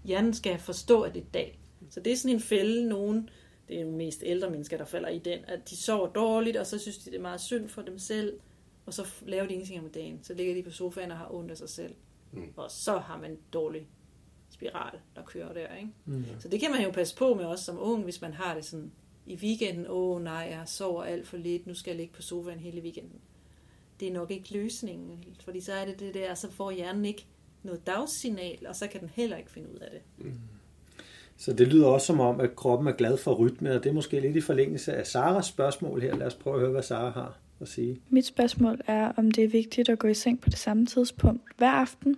Hjernen 0.06 0.34
skal 0.34 0.60
forstå, 0.60 1.02
at 1.02 1.14
det 1.14 1.22
er 1.22 1.26
dag. 1.34 1.60
Så 1.92 2.00
det 2.00 2.14
er 2.14 2.18
sådan 2.18 2.36
en 2.36 2.42
fælde, 2.42 2.90
nogen, 2.90 3.30
det 3.68 3.78
er 3.78 3.82
jo 3.82 3.92
mest 3.92 4.24
ældre 4.26 4.50
mennesker, 4.50 4.78
der 4.78 4.86
falder 4.86 5.10
i 5.10 5.20
den, 5.20 5.40
at 5.48 5.70
de 5.70 5.78
sover 5.78 6.08
dårligt, 6.08 6.58
og 6.58 6.68
så 6.68 6.80
synes 6.80 6.98
de, 6.98 7.12
det 7.12 7.18
er 7.18 7.22
meget 7.22 7.42
synd 7.42 7.70
for 7.70 7.82
dem 7.82 8.00
selv, 8.00 8.40
og 8.86 8.94
så 8.94 9.08
laver 9.26 9.48
de 9.48 9.54
ingenting 9.54 9.84
om 9.84 9.90
dagen. 9.90 10.20
Så 10.24 10.34
ligger 10.34 10.54
de 10.54 10.64
på 10.64 10.72
sofaen 10.72 11.12
og 11.12 11.18
har 11.18 11.34
ondt 11.34 11.52
af 11.52 11.58
sig 11.58 11.70
selv. 11.70 11.96
Mm. 12.32 12.54
Og 12.56 12.72
så 12.72 12.98
har 12.98 13.18
man 13.18 13.32
en 13.32 13.38
dårlig 13.54 13.88
spiral, 14.50 15.00
der 15.16 15.24
kører 15.24 15.54
der. 15.54 15.76
Ikke? 15.76 15.90
Mm. 16.06 16.26
Så 16.40 16.48
det 16.48 16.60
kan 16.60 16.72
man 16.72 16.84
jo 16.84 16.92
passe 16.92 17.16
på 17.16 17.34
med 17.34 17.46
også 17.46 17.66
som 17.66 17.78
ung, 17.80 18.04
hvis 18.04 18.22
man 18.22 18.34
har 18.34 18.56
det 18.56 18.66
sådan 18.66 18.92
i 19.26 19.36
weekenden. 19.36 19.86
Åh 19.88 20.16
oh, 20.16 20.24
nej, 20.24 20.48
jeg 20.52 20.64
sover 20.66 21.04
alt 21.04 21.28
for 21.28 21.38
lidt, 21.38 21.68
nu 21.68 21.74
skal 21.74 21.92
jeg 21.92 21.98
ligge 21.98 22.14
på 22.14 22.22
sofaen 22.22 22.60
hele 22.60 22.82
weekenden. 22.82 23.20
Det 24.00 24.08
er 24.08 24.14
nok 24.14 24.32
ikke 24.32 24.54
løsningen, 24.54 25.26
fordi 25.44 25.62
så 25.62 25.74
er 25.74 25.86
det 25.86 26.00
det 26.00 26.14
der, 26.14 26.34
så 26.34 26.52
får 26.52 26.72
hjernen 26.72 27.06
ikke 27.06 27.26
noget 27.64 27.88
dagssignal, 27.88 28.68
og 28.68 28.76
så 28.76 28.88
kan 28.88 29.02
den 29.02 29.10
heller 29.10 29.38
ikke 29.38 29.52
finde 29.52 29.70
ud 29.74 29.80
af 29.80 29.90
det. 29.92 30.26
Så 31.42 31.54
det 31.54 31.68
lyder 31.68 31.88
også 31.88 32.08
som 32.08 32.20
om, 32.20 32.40
at 32.40 32.56
kroppen 32.56 32.88
er 32.88 32.92
glad 32.92 33.18
for 33.18 33.34
rytme, 33.34 33.76
og 33.76 33.84
det 33.84 33.90
er 33.90 33.94
måske 33.94 34.20
lidt 34.20 34.36
i 34.36 34.42
forlængelse 34.42 34.94
af 34.94 35.08
Saras 35.08 35.46
spørgsmål 35.46 36.02
her. 36.02 36.16
Lad 36.16 36.28
os 36.28 36.36
prøve 36.36 36.56
at 36.56 36.60
høre, 36.60 36.72
hvad 36.72 36.84
Sara 36.84 37.10
har 37.10 37.38
at 37.62 37.68
sige. 37.68 38.02
Mit 38.10 38.26
spørgsmål 38.26 38.82
er, 38.88 39.12
om 39.18 39.32
det 39.32 39.44
er 39.44 39.48
vigtigt 39.48 39.90
at 39.90 40.00
gå 40.00 40.08
i 40.08 40.14
seng 40.14 40.42
på 40.42 40.50
det 40.50 40.58
samme 40.58 40.86
tidspunkt 40.86 41.42
hver 41.58 41.72
aften, 41.72 42.16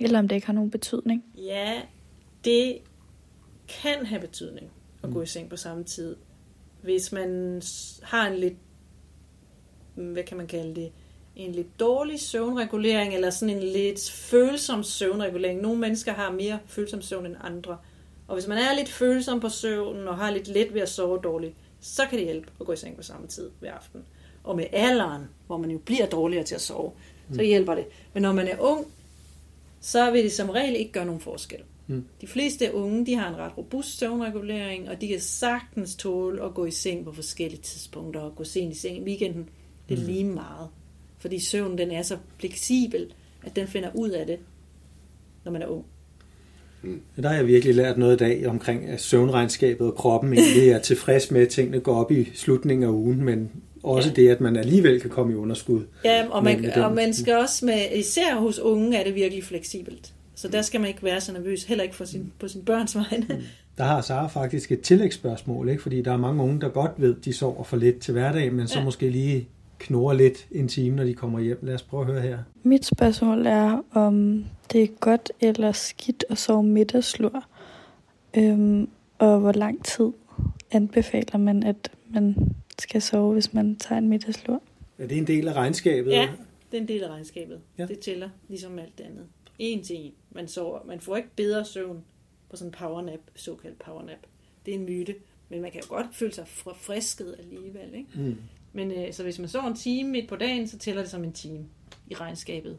eller 0.00 0.18
om 0.18 0.28
det 0.28 0.36
ikke 0.36 0.46
har 0.46 0.54
nogen 0.54 0.70
betydning. 0.70 1.24
Ja, 1.36 1.74
det 2.44 2.78
kan 3.68 4.06
have 4.06 4.20
betydning 4.20 4.70
at 5.02 5.10
gå 5.10 5.22
i 5.22 5.26
seng 5.26 5.50
på 5.50 5.56
samme 5.56 5.84
tid. 5.84 6.16
Hvis 6.82 7.12
man 7.12 7.62
har 8.02 8.28
en 8.28 8.38
lidt, 8.38 8.56
mm, 9.96 10.12
hvad 10.12 10.22
kan 10.22 10.36
man 10.36 10.46
kalde 10.46 10.74
det, 10.74 10.92
en 11.36 11.52
lidt 11.52 11.80
dårlig 11.80 12.20
søvnregulering, 12.20 13.14
eller 13.14 13.30
sådan 13.30 13.56
en 13.56 13.62
lidt 13.62 14.10
følsom 14.10 14.82
søvnregulering. 14.82 15.60
Nogle 15.60 15.78
mennesker 15.78 16.12
har 16.12 16.32
mere 16.32 16.58
følsom 16.66 17.02
søvn 17.02 17.26
end 17.26 17.36
andre. 17.40 17.76
Og 18.28 18.34
hvis 18.34 18.46
man 18.46 18.58
er 18.58 18.74
lidt 18.74 18.88
følsom 18.88 19.40
på 19.40 19.48
søvnen, 19.48 20.08
og 20.08 20.16
har 20.16 20.30
lidt 20.30 20.48
let 20.48 20.74
ved 20.74 20.80
at 20.80 20.88
sove 20.88 21.18
dårligt, 21.24 21.54
så 21.80 22.06
kan 22.06 22.18
det 22.18 22.24
hjælpe 22.26 22.48
at 22.60 22.66
gå 22.66 22.72
i 22.72 22.76
seng 22.76 22.96
på 22.96 23.02
samme 23.02 23.26
tid 23.26 23.50
hver 23.60 23.72
aften. 23.72 24.04
Og 24.44 24.56
med 24.56 24.64
alderen, 24.72 25.22
hvor 25.46 25.56
man 25.56 25.70
jo 25.70 25.78
bliver 25.78 26.06
dårligere 26.06 26.44
til 26.44 26.54
at 26.54 26.60
sove, 26.60 26.92
så 27.34 27.42
hjælper 27.42 27.74
det. 27.74 27.84
Men 28.14 28.22
når 28.22 28.32
man 28.32 28.48
er 28.48 28.58
ung, 28.58 28.86
så 29.80 30.10
vil 30.10 30.24
det 30.24 30.32
som 30.32 30.50
regel 30.50 30.76
ikke 30.76 30.92
gøre 30.92 31.04
nogen 31.06 31.20
forskel. 31.20 31.58
Mm. 31.86 32.04
De 32.20 32.26
fleste 32.26 32.74
unge, 32.74 33.06
de 33.06 33.14
har 33.14 33.28
en 33.28 33.36
ret 33.36 33.58
robust 33.58 33.98
søvnregulering, 33.98 34.90
og 34.90 35.00
de 35.00 35.08
kan 35.08 35.20
sagtens 35.20 35.96
tåle 35.96 36.44
at 36.44 36.54
gå 36.54 36.64
i 36.66 36.70
seng 36.70 37.04
på 37.04 37.12
forskellige 37.12 37.60
tidspunkter, 37.62 38.20
og 38.20 38.36
gå 38.36 38.44
sent 38.44 38.76
i 38.76 38.78
seng 38.78 38.96
i 38.96 39.02
weekenden. 39.02 39.48
Det 39.88 39.94
er 39.98 40.00
Mm. 40.00 40.06
lige 40.06 40.24
meget. 40.24 40.68
Fordi 41.18 41.38
søvnen 41.40 41.78
den 41.78 41.90
er 41.90 42.02
så 42.02 42.18
fleksibel, 42.38 43.14
at 43.44 43.56
den 43.56 43.68
finder 43.68 43.90
ud 43.94 44.10
af 44.10 44.26
det, 44.26 44.38
når 45.44 45.52
man 45.52 45.62
er 45.62 45.66
ung. 45.66 45.84
Der 47.22 47.28
har 47.28 47.34
jeg 47.36 47.46
virkelig 47.46 47.74
lært 47.74 47.98
noget 47.98 48.14
i 48.14 48.24
dag 48.24 48.46
omkring 48.46 48.84
at 48.88 49.00
søvnregnskabet 49.00 49.86
og 49.86 49.94
kroppen 49.94 50.32
egentlig 50.32 50.68
er 50.68 50.78
tilfreds 50.78 51.30
med, 51.30 51.40
at 51.40 51.48
tingene 51.48 51.80
går 51.80 51.94
op 51.94 52.12
i 52.12 52.28
slutningen 52.34 52.84
af 52.88 52.92
ugen, 52.92 53.24
men 53.24 53.50
også 53.82 54.08
Ja. 54.08 54.14
det, 54.22 54.28
at 54.28 54.40
man 54.40 54.56
alligevel 54.56 55.00
kan 55.00 55.10
komme 55.10 55.32
i 55.32 55.36
underskud. 55.36 55.82
Ja, 56.04 56.26
og 56.30 56.44
man, 56.44 56.62
den- 56.62 56.70
og 56.82 56.94
man 56.94 57.14
skal 57.14 57.34
også 57.36 57.66
med, 57.66 57.74
især 57.96 58.34
hos 58.34 58.58
unge 58.58 58.96
er 58.98 59.04
det 59.04 59.14
virkelig 59.14 59.44
fleksibelt. 59.44 60.12
Så 60.34 60.48
der 60.48 60.62
skal 60.62 60.80
man 60.80 60.88
ikke 60.88 61.02
være 61.02 61.20
så 61.20 61.32
nervøs, 61.32 61.64
heller 61.64 61.84
ikke 61.84 61.96
for 61.96 62.04
sin, 62.04 62.32
på 62.40 62.48
sin 62.48 62.62
børns 62.62 62.96
vegne. 62.96 63.26
Der 63.78 63.84
har 63.84 64.00
Sara 64.00 64.26
faktisk 64.26 64.72
et 64.72 64.80
tillægsspørgsmål, 64.80 65.68
ikke? 65.68 65.82
fordi 65.82 66.02
der 66.02 66.12
er 66.12 66.16
mange 66.16 66.42
unge, 66.42 66.60
der 66.60 66.68
godt 66.68 66.90
ved, 66.96 67.14
de 67.24 67.32
sover 67.32 67.64
for 67.64 67.76
lidt 67.76 67.98
til 67.98 68.12
hverdag, 68.12 68.52
men 68.52 68.68
så 68.68 68.78
Ja. 68.78 68.84
måske 68.84 69.10
lige 69.10 69.48
knurrer 69.78 70.14
lidt 70.14 70.48
en 70.50 70.68
time, 70.68 70.96
når 70.96 71.04
de 71.04 71.14
kommer 71.14 71.40
hjem. 71.40 71.58
Lad 71.62 71.74
os 71.74 71.82
prøve 71.82 72.00
at 72.06 72.12
høre 72.12 72.20
her. 72.20 72.38
Mit 72.62 72.84
spørgsmål 72.84 73.46
er, 73.46 73.82
om 73.90 74.44
det 74.72 74.82
er 74.82 74.86
godt 75.00 75.32
eller 75.40 75.72
skidt 75.72 76.24
at 76.30 76.38
sove 76.38 76.62
middagslur, 76.62 77.44
øhm, 78.36 78.88
og 79.18 79.40
hvor 79.40 79.52
lang 79.52 79.84
tid 79.84 80.12
anbefaler 80.70 81.38
man, 81.38 81.62
at 81.62 81.90
man 82.10 82.36
skal 82.78 83.02
sove, 83.02 83.32
hvis 83.32 83.54
man 83.54 83.76
tager 83.76 83.98
en 83.98 84.08
middagslur. 84.08 84.62
Er 84.98 85.06
det 85.06 85.18
en 85.18 85.26
del 85.26 85.48
af 85.48 85.52
regnskabet? 85.52 86.10
Ja, 86.10 86.28
det 86.70 86.76
er 86.76 86.82
en 86.82 86.88
del 86.88 87.04
af 87.04 87.08
regnskabet. 87.08 87.60
Ja. 87.78 87.82
Ja. 87.82 87.86
Det 87.88 87.98
tæller 87.98 88.28
ligesom 88.48 88.78
alt 88.78 88.98
det 88.98 89.04
andet. 89.04 89.24
En 89.58 89.84
til 89.84 89.96
en. 89.96 90.12
Man, 90.30 90.48
sover. 90.48 90.78
man 90.86 91.00
får 91.00 91.16
ikke 91.16 91.28
bedre 91.36 91.64
søvn 91.64 92.04
på 92.50 92.56
sådan 92.56 92.68
en 92.68 92.74
powernap, 92.78 93.20
såkaldt 93.34 93.78
powernap. 93.78 94.18
Det 94.66 94.74
er 94.74 94.78
en 94.78 94.84
myte, 94.84 95.14
men 95.48 95.62
man 95.62 95.70
kan 95.70 95.80
jo 95.80 95.94
godt 95.94 96.06
føle 96.12 96.32
sig 96.32 96.48
forfrisket 96.48 97.36
alligevel. 97.38 97.94
Ikke? 97.94 98.08
Mm. 98.14 98.36
Men 98.72 98.90
øh, 98.90 99.12
så 99.12 99.22
hvis 99.22 99.38
man 99.38 99.48
sover 99.48 99.66
en 99.66 99.76
time 99.76 100.10
midt 100.10 100.28
på 100.28 100.36
dagen, 100.36 100.68
så 100.68 100.78
tæller 100.78 101.02
det 101.02 101.10
som 101.10 101.24
en 101.24 101.32
time 101.32 101.66
i 102.06 102.14
regnskabet. 102.14 102.78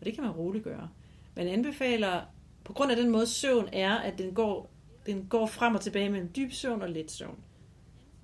Og 0.00 0.06
det 0.06 0.14
kan 0.14 0.24
man 0.24 0.32
roligt 0.32 0.64
gøre. 0.64 0.88
Man 1.36 1.48
anbefaler, 1.48 2.20
på 2.64 2.72
grund 2.72 2.90
af 2.90 2.96
den 2.96 3.10
måde 3.10 3.26
søvn 3.26 3.68
er, 3.72 3.94
at 3.94 4.18
den 4.18 4.34
går, 4.34 4.70
den 5.06 5.26
går 5.28 5.46
frem 5.46 5.74
og 5.74 5.80
tilbage 5.80 6.10
mellem 6.10 6.30
dyb 6.36 6.52
søvn 6.52 6.82
og 6.82 6.90
let 6.90 7.10
søvn. 7.10 7.38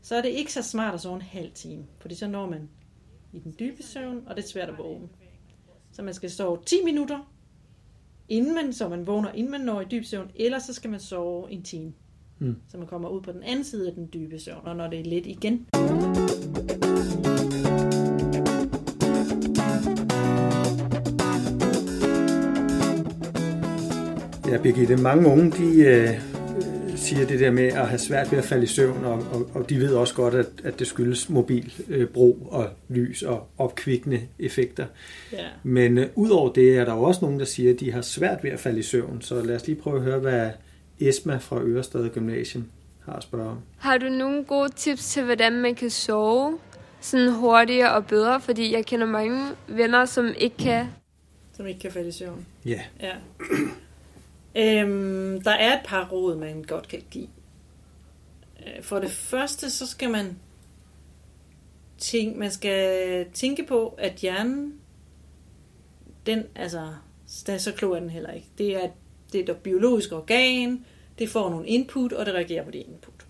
Så 0.03 0.17
er 0.17 0.23
det 0.23 0.29
ikke 0.29 0.53
så 0.53 0.63
smart 0.63 0.95
at 0.95 1.01
sove 1.01 1.15
en 1.15 1.23
halv 1.23 1.53
time, 1.53 1.87
fordi 1.99 2.15
så 2.15 2.29
når 2.29 2.51
man 2.51 2.69
i 3.33 3.39
den 3.39 3.57
dybe 3.59 3.83
søvn, 3.83 4.23
og 4.27 4.37
det 4.37 4.45
er 4.45 4.49
svært 4.49 4.69
at 4.69 4.79
vågne. 4.79 5.09
Så 5.93 6.03
man 6.03 6.15
skal 6.15 6.31
sove 6.31 6.59
10 6.67 6.77
minutter, 6.85 7.33
inden 8.29 8.55
man, 8.55 8.73
så 8.73 8.89
man 8.89 9.07
vågner, 9.07 9.33
inden 9.33 9.51
man 9.51 9.61
når 9.61 9.81
i 9.81 9.85
dyb 9.85 10.05
søvn, 10.05 10.31
eller 10.35 10.59
så 10.59 10.75
skal 10.75 10.91
man 10.91 11.01
sove 11.01 11.51
en 11.53 11.63
time. 11.63 11.93
Mm. 12.39 12.57
Så 12.69 12.79
man 12.79 12.87
kommer 12.87 13.09
ud 13.09 13.21
på 13.21 13.33
den 13.33 13.43
anden 13.43 13.65
side 13.65 13.89
af 13.89 13.95
den 13.95 14.09
dybe 14.15 14.39
søvn, 14.39 14.67
og 14.67 14.77
når 14.77 14.89
det 14.89 15.01
er 15.01 15.05
let 15.05 15.27
igen. 15.27 15.67
Ja, 24.51 24.59
Birgitte, 24.63 24.97
mange 24.97 25.29
unge, 25.29 25.51
de 25.51 25.81
øh, 25.85 26.09
siger 26.97 27.27
det 27.27 27.41
der 27.41 27.51
med 27.51 27.65
at 27.65 27.89
have 27.89 27.99
svært 27.99 28.33
ved 28.33 28.39
at 28.39 28.45
falde 28.45 28.63
i 28.63 28.67
søvn, 28.67 29.05
og, 29.05 29.13
og, 29.33 29.51
og 29.55 29.71
de 29.71 29.79
ved 29.79 29.95
også 29.95 30.15
godt, 30.15 30.35
at, 30.35 30.47
at 30.65 30.79
det 30.79 30.87
skyldes 30.87 31.29
mobilbrug 31.29 31.85
øh, 31.89 32.09
brug 32.09 32.49
og 32.51 32.69
lys 32.89 33.23
og 33.23 33.49
opkvikkende 33.59 34.21
effekter. 34.39 34.87
Ja. 35.33 35.47
Men 35.63 35.99
øh, 35.99 36.07
udover 36.15 36.53
det 36.53 36.77
er 36.79 36.85
der 36.85 36.95
jo 36.95 37.03
også 37.03 37.21
nogen, 37.23 37.39
der 37.39 37.45
siger, 37.47 37.73
at 37.73 37.81
de 37.81 37.93
har 37.93 38.03
svært 38.03 38.45
ved 38.45 38.51
at 38.51 38.61
falde 38.61 38.79
i 38.79 38.83
søvn. 38.83 39.23
Så 39.23 39.43
lad 39.43 39.57
os 39.57 39.67
lige 39.67 39.81
prøve 39.81 39.97
at 39.97 40.03
høre, 40.03 40.19
hvad 40.19 40.51
Esma 41.01 41.37
fra 41.37 41.63
Ørestad 41.63 42.09
Gymnasium 42.09 42.65
har 43.05 43.13
at 43.13 43.23
spørge 43.23 43.51
om. 43.51 43.59
Har 43.79 43.99
du 43.99 44.09
nogle 44.09 44.45
gode 44.45 44.69
tips 44.77 45.09
til, 45.09 45.25
hvordan 45.25 45.53
man 45.53 45.75
kan 45.75 45.91
sove 45.91 46.59
sådan 47.01 47.33
hurtigere 47.33 47.93
og 47.93 48.07
bedre? 48.07 48.41
Fordi 48.41 48.75
jeg 48.75 48.87
kender 48.87 49.07
mange 49.07 49.41
venner, 49.69 50.05
som 50.05 50.35
ikke 50.39 50.57
kan. 50.57 50.87
Som 51.57 51.67
ikke 51.67 51.81
kan 51.81 51.93
falde 51.93 52.09
i 52.09 52.13
søvn. 52.13 52.47
Ja, 52.65 52.81
Ja 53.01 53.13
øhm, 54.57 55.41
der 55.43 55.51
er 55.51 55.75
et 55.75 55.87
par 55.87 56.09
råd, 56.09 56.37
man 56.37 56.63
godt 56.63 56.89
kan 56.89 57.03
give. 57.11 57.29
Øh, 58.67 58.83
for 58.83 58.99
det 58.99 59.11
første, 59.11 59.71
så 59.71 59.87
skal 59.87 60.11
man 60.11 60.39
tænke, 61.99 62.39
man 62.39 62.51
skal 62.51 63.27
tænke 63.33 63.65
på, 63.65 63.89
at 63.99 64.13
hjernen, 64.13 64.75
den, 66.27 66.43
altså, 66.55 66.95
den, 67.47 67.59
så 67.59 67.73
klog 67.73 67.97
er 67.97 68.01
den 68.01 68.11
heller 68.11 68.33
ikke. 68.33 68.49
Det 68.59 68.77
er, 68.85 68.89
det 69.33 69.49
er 69.49 69.53
et 69.53 69.59
biologisk 69.59 70.13
organ, 70.13 70.85
det 71.19 71.29
får 71.29 71.51
nogle 71.51 71.67
input, 71.67 72.13
og 72.13 72.27
det 72.27 72.35
reagerer 72.35 72.65
på 72.65 72.71
det 72.71 72.79
input. 72.79 73.27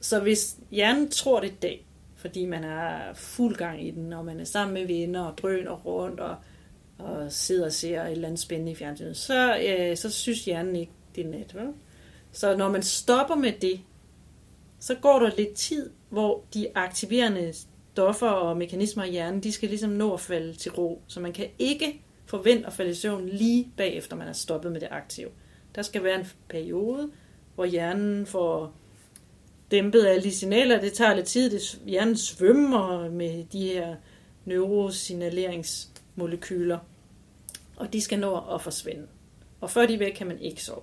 Så 0.00 0.20
hvis 0.20 0.56
hjernen 0.70 1.10
tror 1.10 1.40
det 1.40 1.48
i 1.48 1.54
dag, 1.62 1.86
fordi 2.16 2.46
man 2.46 2.64
er 2.64 3.14
fuld 3.14 3.56
gang 3.56 3.86
i 3.86 3.90
den, 3.90 4.12
og 4.12 4.24
man 4.24 4.40
er 4.40 4.44
sammen 4.44 4.74
med 4.74 4.86
venner 4.86 5.22
og 5.22 5.38
drøner 5.38 5.72
rundt, 5.72 6.20
og 6.20 6.36
og 6.98 7.32
sidder 7.32 7.66
og 7.66 7.72
ser 7.72 8.02
et 8.02 8.12
eller 8.12 8.28
andet 8.28 8.40
spændende 8.40 8.72
i 8.72 8.74
fjernsynet, 8.74 9.16
så, 9.16 9.58
øh, 9.58 9.96
så 9.96 10.10
synes 10.10 10.44
hjernen 10.44 10.76
ikke, 10.76 10.92
det 11.14 11.26
er 11.26 11.30
net. 11.30 11.54
Vel? 11.54 11.68
Så 12.32 12.56
når 12.56 12.70
man 12.70 12.82
stopper 12.82 13.34
med 13.34 13.52
det, 13.52 13.80
så 14.80 14.94
går 14.94 15.18
der 15.18 15.30
lidt 15.36 15.54
tid, 15.54 15.90
hvor 16.08 16.44
de 16.54 16.66
aktiverende 16.74 17.54
stoffer 17.92 18.28
og 18.28 18.56
mekanismer 18.56 19.04
i 19.04 19.10
hjernen, 19.10 19.42
de 19.42 19.52
skal 19.52 19.68
ligesom 19.68 19.90
nå 19.90 20.14
at 20.14 20.20
falde 20.20 20.54
til 20.54 20.72
ro. 20.72 21.02
Så 21.06 21.20
man 21.20 21.32
kan 21.32 21.46
ikke 21.58 22.02
forvente 22.26 22.66
at 22.66 22.72
falde 22.72 22.90
i 22.90 22.94
søvn 22.94 23.28
lige 23.28 23.72
bagefter, 23.76 24.16
man 24.16 24.28
er 24.28 24.32
stoppet 24.32 24.72
med 24.72 24.80
det 24.80 24.88
aktive. 24.90 25.28
Der 25.74 25.82
skal 25.82 26.04
være 26.04 26.20
en 26.20 26.26
periode, 26.48 27.10
hvor 27.54 27.64
hjernen 27.64 28.26
får 28.26 28.74
dæmpet 29.70 30.06
alle 30.06 30.22
de 30.22 30.30
signaler. 30.30 30.80
Det 30.80 30.92
tager 30.92 31.14
lidt 31.14 31.26
tid. 31.26 31.50
Det, 31.50 31.80
hjernen 31.86 32.16
svømmer 32.16 33.10
med 33.10 33.44
de 33.44 33.66
her 33.66 33.96
neurosignaleringsmolekyler, 34.44 36.78
og 37.78 37.92
de 37.92 38.00
skal 38.00 38.18
nå 38.18 38.36
at 38.54 38.62
forsvinde. 38.62 39.06
Og 39.60 39.70
før 39.70 39.86
de 39.86 39.94
er 39.94 39.98
væk, 39.98 40.12
kan 40.12 40.26
man 40.26 40.38
ikke 40.40 40.62
sove. 40.62 40.82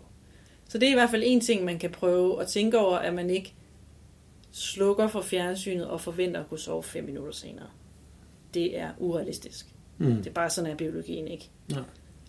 Så 0.69 0.77
det 0.77 0.87
er 0.87 0.91
i 0.91 0.95
hvert 0.95 1.09
fald 1.09 1.23
en 1.25 1.41
ting, 1.41 1.65
man 1.65 1.79
kan 1.79 1.91
prøve 1.91 2.41
at 2.41 2.47
tænke 2.47 2.79
over, 2.79 2.97
at 2.97 3.13
man 3.13 3.29
ikke 3.29 3.53
slukker 4.51 5.07
for 5.07 5.21
fjernsynet 5.21 5.87
og 5.87 6.01
forventer 6.01 6.39
at 6.39 6.49
kunne 6.49 6.59
sove 6.59 6.83
5 6.83 7.03
minutter 7.03 7.31
senere. 7.31 7.67
Det 8.53 8.79
er 8.79 8.89
urealistisk. 8.97 9.65
Mm. 9.97 10.15
Det 10.15 10.27
er 10.27 10.31
bare 10.31 10.49
sådan, 10.49 10.71
er 10.71 10.75
biologien 10.75 11.27
ikke. 11.27 11.49
Ja. 11.71 11.79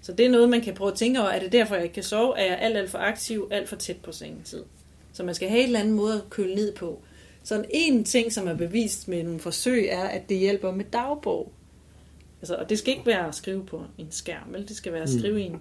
Så 0.02 0.12
det 0.12 0.26
er 0.26 0.30
noget, 0.30 0.48
man 0.48 0.60
kan 0.60 0.74
prøve 0.74 0.90
at 0.90 0.96
tænke 0.98 1.20
over. 1.20 1.28
Er 1.28 1.40
det 1.40 1.52
derfor, 1.52 1.74
jeg 1.74 1.84
ikke 1.84 1.94
kan 1.94 2.02
sove? 2.02 2.38
Er 2.38 2.44
jeg 2.44 2.58
alt, 2.58 2.76
alt 2.76 2.90
for 2.90 2.98
aktiv, 2.98 3.48
alt 3.50 3.68
for 3.68 3.76
tæt 3.76 3.96
på 3.96 4.12
sengetid? 4.12 4.64
Så 5.12 5.22
man 5.22 5.34
skal 5.34 5.48
have 5.48 5.60
en 5.60 5.66
eller 5.66 5.80
anden 5.80 5.94
måde 5.94 6.14
at 6.14 6.30
køle 6.30 6.54
ned 6.54 6.74
på. 6.74 7.02
Så 7.42 7.64
en 7.70 8.04
ting, 8.04 8.32
som 8.32 8.48
er 8.48 8.54
bevist 8.54 9.08
med 9.08 9.22
nogle 9.22 9.40
forsøg, 9.40 9.88
er, 9.90 10.04
at 10.04 10.28
det 10.28 10.38
hjælper 10.38 10.70
med 10.70 10.84
dagbog. 10.84 11.52
Altså, 12.46 12.62
og 12.62 12.68
det 12.70 12.78
skal 12.78 12.92
ikke 12.94 13.06
være 13.06 13.28
at 13.28 13.34
skrive 13.34 13.66
på 13.66 13.82
en 13.98 14.06
skærm, 14.10 14.54
eller 14.54 14.66
det 14.66 14.76
skal 14.76 14.92
være 14.92 15.02
at 15.02 15.12
Mm. 15.12 15.18
skrive 15.18 15.40
i 15.40 15.44
en, 15.44 15.60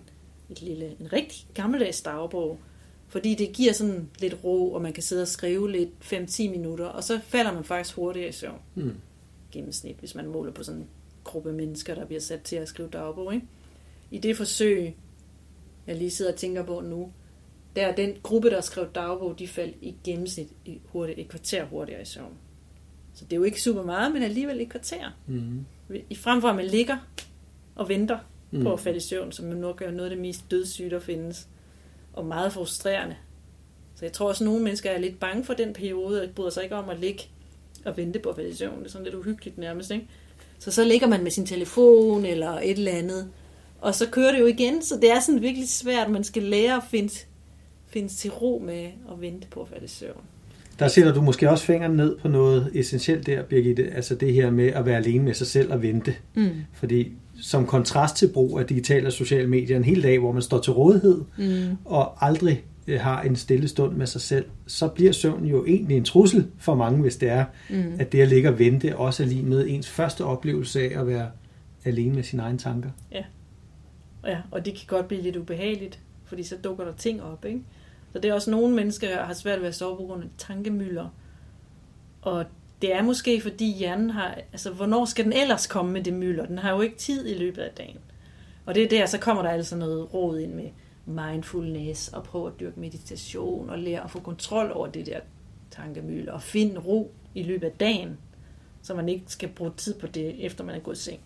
et 0.49 0.61
lille, 0.61 0.95
en 0.99 1.13
rigtig 1.13 1.47
gammeldags 1.53 2.01
dagbog. 2.01 2.59
Fordi 3.07 3.35
det 3.35 3.53
giver 3.53 3.73
sådan 3.73 4.09
lidt 4.19 4.35
ro, 4.43 4.73
og 4.73 4.81
man 4.81 4.93
kan 4.93 5.03
sidde 5.03 5.21
og 5.21 5.27
skrive 5.27 5.71
lidt 5.71 5.89
5-10 6.01 6.49
minutter, 6.49 6.85
og 6.85 7.03
så 7.03 7.19
falder 7.23 7.53
man 7.53 7.63
faktisk 7.63 7.95
hurtigere 7.95 8.29
i 8.29 8.31
søvn 8.31 8.59
Mm. 8.75 8.93
gennemsnit, 9.51 9.95
hvis 9.99 10.15
man 10.15 10.27
måler 10.27 10.51
på 10.51 10.63
sådan 10.63 10.81
en 10.81 10.87
gruppe 11.23 11.53
mennesker, 11.53 11.95
der 11.95 12.05
bliver 12.05 12.21
sat 12.21 12.41
til 12.41 12.55
at 12.55 12.67
skrive 12.67 12.89
dagbog. 12.93 13.33
Ikke? 13.33 13.45
I 14.11 14.17
det 14.17 14.37
forsøg, 14.37 14.95
jeg 15.87 15.95
lige 15.95 16.11
sidder 16.11 16.31
og 16.31 16.37
tænker 16.37 16.63
på 16.63 16.81
nu, 16.81 17.11
der 17.75 17.87
er 17.87 17.95
den 17.95 18.13
gruppe, 18.23 18.49
der 18.49 18.61
skrev 18.61 18.87
dagbog, 18.95 19.39
de 19.39 19.47
faldt 19.47 19.75
i 19.81 19.95
gennemsnit 20.03 20.47
i 20.65 20.79
hurtigt, 20.85 21.19
et 21.19 21.27
kvarter 21.27 21.65
hurtigere 21.65 22.01
i 22.01 22.05
søvn. 22.05 22.33
Så 23.15 23.25
det 23.25 23.33
er 23.33 23.37
jo 23.37 23.43
ikke 23.43 23.61
super 23.61 23.83
meget, 23.83 24.13
men 24.13 24.23
alligevel 24.23 24.61
et 24.61 24.69
kvarter. 24.69 25.17
Mm. 25.27 25.65
I 26.09 26.15
frem 26.15 26.41
for 26.41 26.47
at 26.47 26.55
man 26.55 26.65
ligger 26.65 26.97
og 27.75 27.89
venter 27.89 28.17
Mm. 28.51 28.63
på 28.63 28.73
at 28.73 28.79
falde 28.79 28.97
i 28.97 29.01
søvn, 29.01 29.31
som 29.31 29.49
jo 29.49 29.55
nok 29.57 29.81
er 29.81 29.91
noget 29.91 30.09
af 30.09 30.09
det 30.09 30.19
mest 30.19 30.51
dødssyge, 30.51 30.89
der 30.89 30.99
findes. 30.99 31.47
Og 32.13 32.25
meget 32.25 32.53
frustrerende. 32.53 33.15
Så 33.95 34.05
jeg 34.05 34.13
tror 34.13 34.27
også, 34.27 34.43
at 34.43 34.45
nogle 34.49 34.63
mennesker 34.63 34.89
er 34.89 34.97
lidt 34.97 35.19
bange 35.19 35.43
for 35.45 35.53
den 35.53 35.73
periode, 35.73 36.21
og 36.21 36.29
bryder 36.35 36.49
sig 36.49 36.63
ikke 36.63 36.75
om 36.75 36.89
at 36.89 36.99
ligge 36.99 37.23
og 37.85 37.97
vente 37.97 38.19
på 38.19 38.29
at 38.29 38.35
falde 38.35 38.49
i 38.49 38.53
søvn. 38.53 38.79
Det 38.79 38.85
er 38.85 38.89
sådan 38.89 39.03
lidt 39.05 39.15
uhyggeligt 39.15 39.57
nærmest, 39.57 39.91
ikke? 39.91 40.07
Så 40.59 40.71
så 40.71 40.83
ligger 40.83 41.07
man 41.07 41.23
med 41.23 41.31
sin 41.31 41.45
telefon 41.45 42.25
eller 42.25 42.51
et 42.51 42.71
eller 42.77 42.91
andet, 42.91 43.29
og 43.81 43.95
så 43.95 44.09
kører 44.09 44.31
det 44.31 44.39
jo 44.39 44.45
igen, 44.45 44.81
så 44.81 44.95
det 45.01 45.11
er 45.11 45.19
sådan 45.19 45.41
virkelig 45.41 45.69
svært. 45.69 46.09
Man 46.11 46.23
skal 46.23 46.43
lære 46.43 46.75
at 46.75 46.83
finde, 46.89 47.13
finde 47.87 48.09
til 48.09 48.31
ro 48.31 48.61
med 48.65 48.83
at 49.11 49.21
vente 49.21 49.47
på 49.47 49.61
at 49.61 49.67
falde 49.67 49.85
i 49.85 49.87
søvn. 49.87 50.21
Der 50.79 50.87
sætter 50.87 51.13
du 51.13 51.21
måske 51.21 51.49
også 51.49 51.65
fingeren 51.65 51.93
ned 51.95 52.17
på 52.17 52.27
noget 52.27 52.71
essentielt 52.73 53.25
der, 53.27 53.43
Birgitte. 53.43 53.91
Altså 53.91 54.15
det 54.15 54.33
her 54.33 54.51
med 54.51 54.67
at 54.67 54.85
være 54.85 54.97
alene 54.97 55.23
med 55.23 55.33
sig 55.33 55.47
selv 55.47 55.73
og 55.73 55.81
vente. 55.81 56.15
Mm. 56.35 56.49
Fordi 56.73 57.11
som 57.41 57.65
kontrast 57.65 58.15
til 58.17 58.27
brug 58.33 58.59
af 58.59 58.65
digitale 58.65 59.07
og 59.07 59.11
sociale 59.13 59.47
medier 59.49 59.77
en 59.77 59.83
hel 59.83 60.03
dag, 60.03 60.19
hvor 60.19 60.31
man 60.31 60.41
står 60.41 60.59
til 60.59 60.73
rådighed 60.73 61.21
Mm. 61.37 61.77
og 61.85 62.25
aldrig 62.25 62.63
øh, 62.87 62.99
har 62.99 63.21
en 63.21 63.35
stille 63.35 63.67
stund 63.67 63.95
med 63.95 64.05
sig 64.05 64.21
selv, 64.21 64.45
så 64.67 64.87
bliver 64.87 65.11
søvn 65.11 65.45
jo 65.45 65.65
egentlig 65.65 65.97
en 65.97 66.03
trussel 66.05 66.47
for 66.59 66.75
mange, 66.75 67.01
hvis 67.01 67.15
det 67.15 67.29
er, 67.29 67.45
Mm. 67.69 67.83
at 67.99 68.11
det 68.11 68.21
at 68.21 68.27
ligge 68.27 68.49
og 68.49 68.59
vente 68.59 68.97
også 68.97 69.23
er 69.23 69.27
lige 69.27 69.43
med 69.43 69.65
ens 69.69 69.89
første 69.89 70.23
oplevelse 70.25 70.81
af 70.81 70.99
at 70.99 71.07
være 71.07 71.27
alene 71.85 72.15
med 72.15 72.23
sine 72.23 72.41
egne 72.43 72.57
tanker. 72.57 72.89
Ja, 74.25 74.37
og 74.51 74.65
det 74.65 74.73
kan 74.73 74.83
godt 74.87 75.07
blive 75.07 75.21
lidt 75.21 75.35
ubehageligt, 75.35 75.99
fordi 76.25 76.43
så 76.43 76.55
dukker 76.63 76.83
der 76.85 76.93
ting 76.97 77.23
op, 77.23 77.45
ikke? 77.45 77.59
Så 78.15 78.19
det 78.21 78.29
er 78.29 78.33
også 78.33 78.51
nogle 78.51 78.75
mennesker, 78.75 79.07
der 79.07 79.23
har 79.23 79.33
svært 79.33 79.61
ved 79.61 79.67
at 79.67 79.75
sove 79.75 79.97
på 79.97 80.03
grund 80.03 80.23
af 80.23 80.29
tankemøller. 80.37 81.09
Og 82.21 82.45
det 82.81 82.93
er 82.93 83.03
måske 83.03 83.41
fordi 83.41 83.71
hjernen 83.71 84.09
har, 84.09 84.37
altså 84.51 84.71
hvornår 84.71 85.05
skal 85.05 85.25
den 85.25 85.33
ellers 85.33 85.67
komme 85.67 85.91
med 85.91 86.03
det 86.03 86.13
mylder? 86.13 86.45
Den 86.45 86.57
har 86.57 86.75
jo 86.75 86.81
ikke 86.81 86.95
tid 86.95 87.27
i 87.27 87.37
løbet 87.37 87.61
af 87.61 87.71
dagen. 87.77 87.97
Og 88.65 88.75
det 88.75 88.83
er 88.83 88.89
der, 88.89 89.05
så 89.05 89.17
kommer 89.17 89.43
der 89.43 89.49
altså 89.49 89.75
noget 89.75 90.13
råd 90.13 90.39
ind 90.39 90.53
med 90.53 90.69
mindfulness 91.05 92.07
og 92.07 92.23
prøve 92.23 92.47
at 92.47 92.59
dyrke 92.59 92.79
meditation 92.79 93.69
og 93.69 93.79
lære 93.79 94.03
at 94.03 94.11
få 94.11 94.19
kontrol 94.19 94.71
over 94.71 94.87
det 94.87 95.05
der 95.05 95.19
tankemøller 95.71 96.33
og 96.33 96.41
finde 96.41 96.79
ro 96.79 97.11
i 97.33 97.43
løbet 97.43 97.67
af 97.67 97.73
dagen, 97.79 98.17
så 98.81 98.93
man 98.93 99.09
ikke 99.09 99.23
skal 99.27 99.49
bruge 99.49 99.71
tid 99.77 99.93
på 99.99 100.07
det, 100.07 100.45
efter 100.45 100.63
man 100.63 100.75
er 100.75 100.79
gået 100.79 100.95
i 100.95 100.99
seng. 100.99 101.19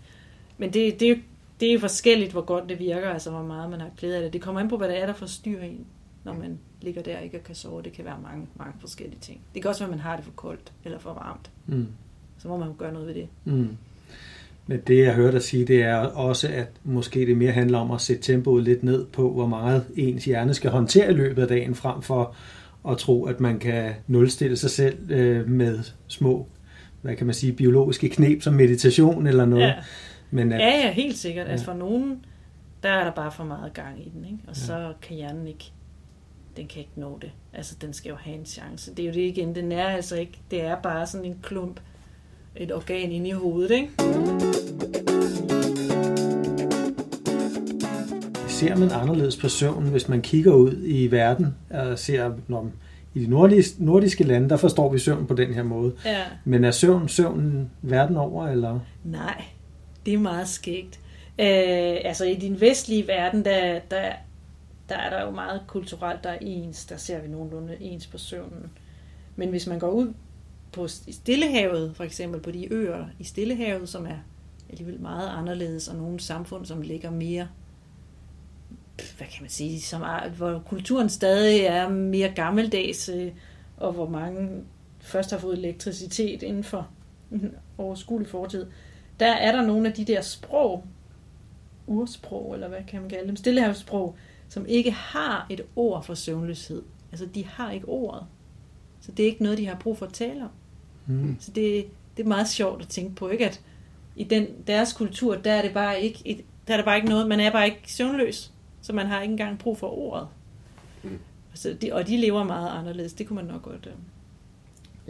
Men 0.58 0.74
det, 0.74 1.00
det, 1.00 1.22
det 1.60 1.69
er 1.69 1.74
jo 1.74 1.79
forskelligt, 1.79 2.31
hvor 2.31 2.41
godt 2.41 2.69
det 2.69 2.79
virker, 2.79 3.10
altså 3.10 3.31
hvor 3.31 3.43
meget 3.43 3.69
man 3.69 3.81
har 3.81 3.89
glæde 3.98 4.15
af 4.15 4.22
det. 4.22 4.34
Det 4.34 4.41
kommer 4.41 4.62
an 4.62 4.69
på, 4.69 4.77
hvad 4.77 4.89
der 4.89 4.96
er, 4.96 5.05
der 5.05 5.13
forstyrrer 5.13 5.63
en, 5.63 5.88
når 6.24 6.34
man 6.34 6.60
ligger 6.82 7.02
der 7.02 7.20
ikke 7.20 7.38
og 7.38 7.44
kan 7.44 7.56
sove. 7.56 7.82
Det 7.82 7.94
kan 7.94 8.06
være 8.06 8.18
mange, 8.24 8.48
mange 8.56 8.74
forskellige 8.80 9.20
ting. 9.22 9.42
Det 9.54 9.62
kan 9.62 9.70
også 9.70 9.82
være, 9.84 9.88
at 9.88 9.98
man 9.98 10.00
har 10.00 10.16
det 10.16 10.26
for 10.26 10.32
koldt 10.32 10.74
eller 10.86 11.00
for 11.00 11.14
varmt. 11.14 11.52
Mm. 11.68 11.88
Så 12.38 12.48
må 12.48 12.58
man 12.58 12.74
gøre 12.78 12.94
noget 12.94 13.08
ved 13.08 13.14
det. 13.16 13.28
Mm. 13.46 13.78
Men 14.68 14.80
det, 14.88 14.98
jeg 15.04 15.14
hørte 15.16 15.32
dig 15.32 15.42
sige, 15.44 15.66
det 15.66 15.84
er 15.84 15.96
også, 15.96 16.48
at 16.48 16.68
måske 16.84 17.20
det 17.26 17.38
mere 17.38 17.52
handler 17.52 17.78
om 17.78 17.92
at 17.92 18.02
sætte 18.02 18.22
tempoet 18.24 18.64
lidt 18.64 18.84
ned 18.84 19.06
på, 19.06 19.32
hvor 19.34 19.48
meget 19.48 19.86
ens 19.96 20.26
hjerne 20.26 20.54
skal 20.54 20.72
håndtere 20.72 21.12
i 21.12 21.14
løbet 21.14 21.42
af 21.42 21.48
dagen, 21.48 21.76
frem 21.76 22.02
for 22.02 22.36
at 22.90 22.98
tro, 22.98 23.26
at 23.26 23.40
man 23.40 23.60
kan 23.60 23.94
nulstille 24.08 24.58
sig 24.58 24.70
selv 24.70 25.12
øh, 25.12 25.48
med 25.50 25.80
små, 26.08 26.48
hvad 27.02 27.16
kan 27.16 27.26
man 27.26 27.34
sige, 27.36 27.54
biologiske 27.54 28.10
knep 28.10 28.42
som 28.42 28.54
meditation 28.54 29.28
eller 29.28 29.46
noget. 29.46 29.64
Ja. 29.64 29.74
Men 30.32 30.52
at, 30.52 30.60
Ja, 30.60 30.68
ja, 30.86 30.92
helt 30.92 31.18
sikkert. 31.18 31.46
Ja. 31.48 31.52
Altså 31.52 31.66
for 31.66 31.74
nogen, 31.74 32.26
der 32.84 32.90
er 32.90 33.04
der 33.04 33.12
bare 33.12 33.32
for 33.32 33.44
meget 33.44 33.74
gang 33.74 34.08
i 34.08 34.10
den, 34.16 34.26
ikke? 34.26 34.38
og 34.48 34.56
Ja. 34.56 34.60
så 34.62 34.94
kan 35.02 35.16
hjernen 35.16 35.48
ikke, 35.48 35.72
den 36.60 36.68
kan 36.68 36.80
ikke 36.80 36.92
nå 36.96 37.18
det. 37.22 37.32
Altså 37.54 37.75
den 37.82 37.94
skal 37.94 38.10
jo 38.10 38.16
have 38.16 38.36
en 38.38 38.46
chance. 38.46 38.96
Det 38.96 39.04
er 39.04 39.08
jo 39.08 39.13
det 39.13 39.22
igen, 39.22 39.56
den 39.56 39.72
er 39.72 39.88
altså 39.88 40.16
ikke, 40.16 40.39
det 40.51 40.62
er 40.62 40.75
bare 40.82 41.08
sådan 41.08 41.25
en 41.25 41.39
klump, 41.44 41.80
et 42.56 42.74
organ 42.74 43.12
inde 43.12 43.30
i 43.30 43.32
hovedet, 43.32 43.72
ikke? 43.72 43.89
ser 48.48 48.75
man 48.75 48.92
anderledes 48.92 49.38
på 49.38 49.50
søvn, 49.50 49.84
hvis 49.84 50.10
man 50.10 50.22
kigger 50.22 50.54
ud 50.54 50.84
i 50.86 51.12
verden 51.12 51.56
og 51.70 52.00
ser, 52.00 52.32
når 52.48 52.72
i 53.13 53.25
de 53.25 53.30
nordiske, 53.30 53.86
nordiske 53.86 54.24
lande, 54.24 54.50
der 54.50 54.58
forstår 54.58 54.92
vi 54.92 55.00
søvn 55.00 55.28
på 55.28 55.34
den 55.34 55.54
her 55.54 55.63
måde. 55.63 55.94
Ja. 56.06 56.22
Men 56.46 56.63
er 56.63 56.72
søvn 56.72 57.10
søvn 57.10 57.70
verden 57.82 58.18
over, 58.18 58.48
eller? 58.48 58.80
Nej, 59.04 59.44
det 60.06 60.13
er 60.13 60.18
meget 60.18 60.48
skægt. 60.48 61.00
Øh, 61.39 61.98
altså 62.06 62.25
i 62.25 62.36
din 62.36 62.62
vestlige 62.62 63.08
verden, 63.08 63.46
der, 63.46 63.80
der, 63.92 64.12
der 64.89 64.96
er 64.96 65.10
der 65.10 65.25
jo 65.25 65.31
meget 65.31 65.62
kulturelt, 65.67 66.24
der 66.24 66.29
er 66.29 66.38
ens. 66.41 66.86
Der 66.86 66.98
ser 66.98 67.22
vi 67.22 67.27
nogenlunde 67.27 67.77
ens 67.81 68.08
på 68.08 68.17
søvnen. 68.17 68.72
Men 69.36 69.50
hvis 69.50 69.67
man 69.67 69.79
går 69.79 69.89
ud 69.89 70.13
på 70.72 70.86
i 71.08 71.12
Stillehavet, 71.12 71.96
for 71.96 72.03
eksempel 72.03 72.41
på 72.41 72.51
de 72.51 72.74
øer 72.74 73.05
i 73.19 73.24
Stillehavet, 73.24 73.89
som 73.89 74.05
er 74.05 74.17
alligevel 74.69 75.00
meget 75.00 75.29
anderledes, 75.29 75.88
og 75.88 75.96
nogle 75.96 76.19
samfund, 76.19 76.65
som 76.65 76.81
ligger 76.81 77.12
mere, 77.12 77.48
hvad 79.17 79.27
kan 79.27 79.41
man 79.41 79.50
sige, 79.50 79.81
som 79.81 80.01
er, 80.01 80.29
hvor 80.29 80.63
kulturen 80.67 81.10
stadig 81.10 81.62
er 81.62 81.89
mere 81.89 82.29
gammeldags, 82.29 83.10
øh, 83.10 83.31
og 83.77 83.93
hvor 83.93 84.10
mange 84.10 84.63
først 85.00 85.31
har 85.31 85.38
fået 85.38 85.58
elektricitet 85.58 86.43
inden 86.43 86.63
for 86.63 86.88
en 87.31 87.55
overskuelig 87.77 88.27
fortid, 88.27 88.65
der 89.19 89.31
er 89.31 89.51
der 89.51 89.62
nogle 89.62 89.88
af 89.88 89.93
de 89.93 90.05
der 90.05 90.22
sprog, 90.22 90.86
ursprog, 91.88 92.53
eller 92.53 92.67
hvad 92.67 92.79
kan 92.88 93.01
man 93.01 93.10
kalde 93.10 93.27
dem, 93.27 93.36
stillehavssprog, 93.36 94.15
som 94.50 94.65
ikke 94.65 94.91
har 94.91 95.46
et 95.50 95.62
ord 95.75 96.03
for 96.03 96.13
søvnløshed. 96.13 96.84
Altså, 97.12 97.25
de 97.25 97.46
har 97.46 97.72
ikke 97.72 97.88
ordet. 97.88 98.25
Så 99.00 99.12
det 99.12 99.24
er 99.24 99.27
ikke 99.27 99.44
noget, 99.44 99.58
de 99.58 99.65
har 99.65 99.75
brug 99.75 99.98
for 99.98 100.06
at 100.06 100.13
tale 100.13 100.44
om. 100.44 100.50
Hmm. 101.06 101.38
Så 101.39 101.51
det, 101.51 101.88
det 102.18 102.24
er 102.24 102.27
meget 102.27 102.48
sjovt 102.48 102.82
at 102.82 102.88
tænke 102.88 103.15
på, 103.15 103.29
ikke? 103.29 103.46
At 103.46 103.62
i 104.15 104.24
den, 104.24 104.48
deres 104.68 104.94
kultur, 104.94 105.36
der 105.36 105.51
er 105.51 105.62
det 105.62 105.74
bare 105.74 106.01
ikke, 106.01 106.22
et, 106.25 106.46
der 106.68 106.74
er 106.74 106.77
det 106.77 106.86
bare 106.86 106.96
ikke 106.96 107.10
noget, 107.10 107.27
man 107.27 107.39
er 107.39 107.51
bare 107.51 107.65
ikke 107.65 107.82
søvnløs. 107.86 108.53
Så 108.82 108.94
man 108.94 109.08
har 109.08 109.22
ikke 109.22 109.32
engang 109.32 109.60
brug 109.60 109.77
for 109.77 109.98
ordet. 109.98 110.27
Mm. 111.03 111.20
Så 111.53 111.77
de, 111.82 111.94
og 111.94 112.08
de 112.08 112.18
lever 112.18 112.44
meget 112.44 112.70
anderledes. 112.70 113.13
Det 113.13 113.27
kunne 113.27 113.36
man 113.36 113.46
nok 113.46 113.62
godt 113.62 113.88
øh, 113.88 113.94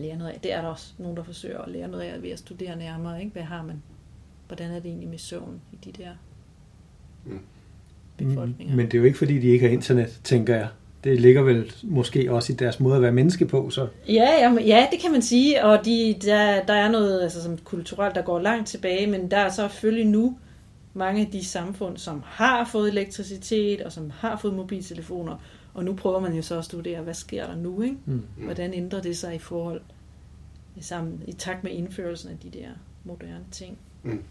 lære 0.04 0.18
noget 0.18 0.32
af. 0.32 0.40
Det 0.40 0.54
er 0.54 0.62
der 0.62 0.68
også 0.68 0.94
nogen, 0.98 1.18
der 1.18 1.24
forsøger 1.24 1.62
at 1.62 1.72
lære 1.72 1.88
noget 1.88 2.04
af 2.04 2.22
ved 2.22 2.30
at 2.30 2.40
studere 2.40 2.76
nærmere. 2.76 3.20
Ikke? 3.20 3.32
Hvad 3.32 3.44
har 3.44 3.64
man? 3.64 3.84
Hvordan 4.48 4.72
er 4.72 4.80
det 4.80 4.86
egentlig 4.86 5.10
med 5.10 5.18
søvn 5.18 5.62
i 5.72 5.76
de 5.76 5.92
der 5.92 6.12
Mm. 7.26 7.40
Befolkninger? 8.26 8.76
Men 8.76 8.86
det 8.86 8.94
er 8.94 8.98
jo 8.98 9.06
ikke, 9.06 9.18
fordi 9.18 9.40
de 9.40 9.48
ikke 9.48 9.66
har 9.66 9.74
internet, 9.74 10.20
tænker 10.24 10.56
jeg. 10.56 10.68
Det 11.04 11.22
ligger 11.22 11.42
vel 11.42 11.74
måske 11.84 12.32
også 12.32 12.54
i 12.54 12.56
deres 12.56 12.80
måde 12.80 12.96
at 12.96 13.02
være 13.02 13.12
menneske 13.12 13.46
på, 13.46 13.70
så 13.70 13.88
Ja, 14.08 14.30
jamen, 14.40 14.66
ja, 14.66 14.88
det 14.92 15.00
kan 15.00 15.12
man 15.12 15.22
sige, 15.22 15.66
og 15.66 15.86
de, 15.86 16.16
der, 16.22 16.66
der 16.66 16.74
er 16.74 16.92
noget 16.92 17.22
altså, 17.22 17.44
som 17.44 17.58
kulturelt, 17.58 18.16
der 18.16 18.22
går 18.22 18.40
langt 18.40 18.68
tilbage, 18.68 19.08
men 19.08 19.32
der 19.32 19.38
er 19.38 19.50
så 19.50 19.68
selvfølgelig 19.68 20.08
nu 20.08 20.38
mange 20.94 21.22
af 21.22 21.28
de 21.32 21.46
samfund, 21.46 21.98
som 21.98 22.22
har 22.26 22.66
fået 22.66 22.90
elektricitet, 22.90 23.82
og 23.82 23.92
som 23.92 24.12
har 24.20 24.38
fået 24.38 24.54
mobiltelefoner, 24.54 25.36
og 25.74 25.84
nu 25.84 25.94
prøver 25.94 26.20
man 26.20 26.34
jo 26.34 26.42
så 26.42 26.58
at 26.58 26.66
studere, 26.66 27.02
hvad 27.02 27.14
sker 27.14 27.48
der 27.48 27.56
nu, 27.56 27.82
ikke? 27.82 27.98
Mm. 28.06 28.24
Hvordan 28.38 28.74
ændrer 28.74 29.02
det 29.02 29.18
sig 29.18 29.36
i 29.36 29.40
forhold 29.40 29.82
sammen, 30.82 31.22
i 31.28 31.32
takt 31.32 31.64
med 31.64 31.72
indførelsen 31.72 32.30
af 32.30 32.38
de 32.44 32.60
der 32.60 32.68
moderne 33.04 33.46
ting? 33.52 33.78
Mm. 34.04 34.22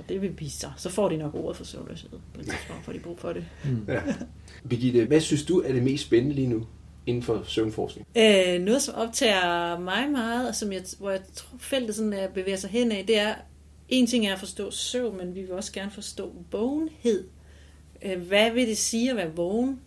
Og 0.00 0.08
det 0.08 0.22
vil 0.22 0.40
vise 0.40 0.58
sig. 0.58 0.72
Så 0.76 0.88
får 0.88 1.08
de 1.08 1.16
nok 1.16 1.34
ordet 1.34 1.56
for 1.56 1.64
søvnløshed 1.64 2.10
på 2.10 2.40
et 2.40 2.46
tidspunkt, 2.46 2.84
får 2.84 2.92
de 2.92 2.98
brug 2.98 3.18
for 3.18 3.32
det. 3.32 3.44
Ja. 3.88 4.02
Birgitte, 4.68 5.04
hvad 5.04 5.20
synes 5.20 5.44
du 5.44 5.60
er 5.60 5.72
det 5.72 5.82
mest 5.82 6.06
spændende 6.06 6.34
lige 6.34 6.46
nu 6.46 6.66
inden 7.06 7.22
for 7.22 7.42
søvnforskning? 7.44 8.06
Øh, 8.16 8.60
noget, 8.60 8.82
som 8.82 8.94
optager 8.94 9.78
mig 9.78 10.10
meget, 10.10 10.48
og 10.48 10.54
som 10.54 10.72
jeg, 10.72 10.82
hvor 10.98 11.10
jeg 11.10 11.20
tror, 11.34 11.58
feltet 11.58 11.94
sådan 11.94 12.12
er, 12.12 12.28
bevæger 12.28 12.56
sig 12.56 12.70
hen 12.70 12.92
af, 12.92 13.04
det 13.06 13.18
er, 13.18 13.34
en 13.88 14.06
ting 14.06 14.26
er 14.26 14.32
at 14.32 14.38
forstå 14.38 14.70
søvn, 14.70 15.16
men 15.16 15.34
vi 15.34 15.40
vil 15.40 15.52
også 15.52 15.72
gerne 15.72 15.90
forstå 15.90 16.32
vågenhed. 16.52 17.24
Øh, 18.02 18.20
hvad 18.22 18.50
vil 18.50 18.68
det 18.68 18.78
sige 18.78 19.10
at 19.10 19.16
være 19.16 19.36
vågen? 19.36 19.80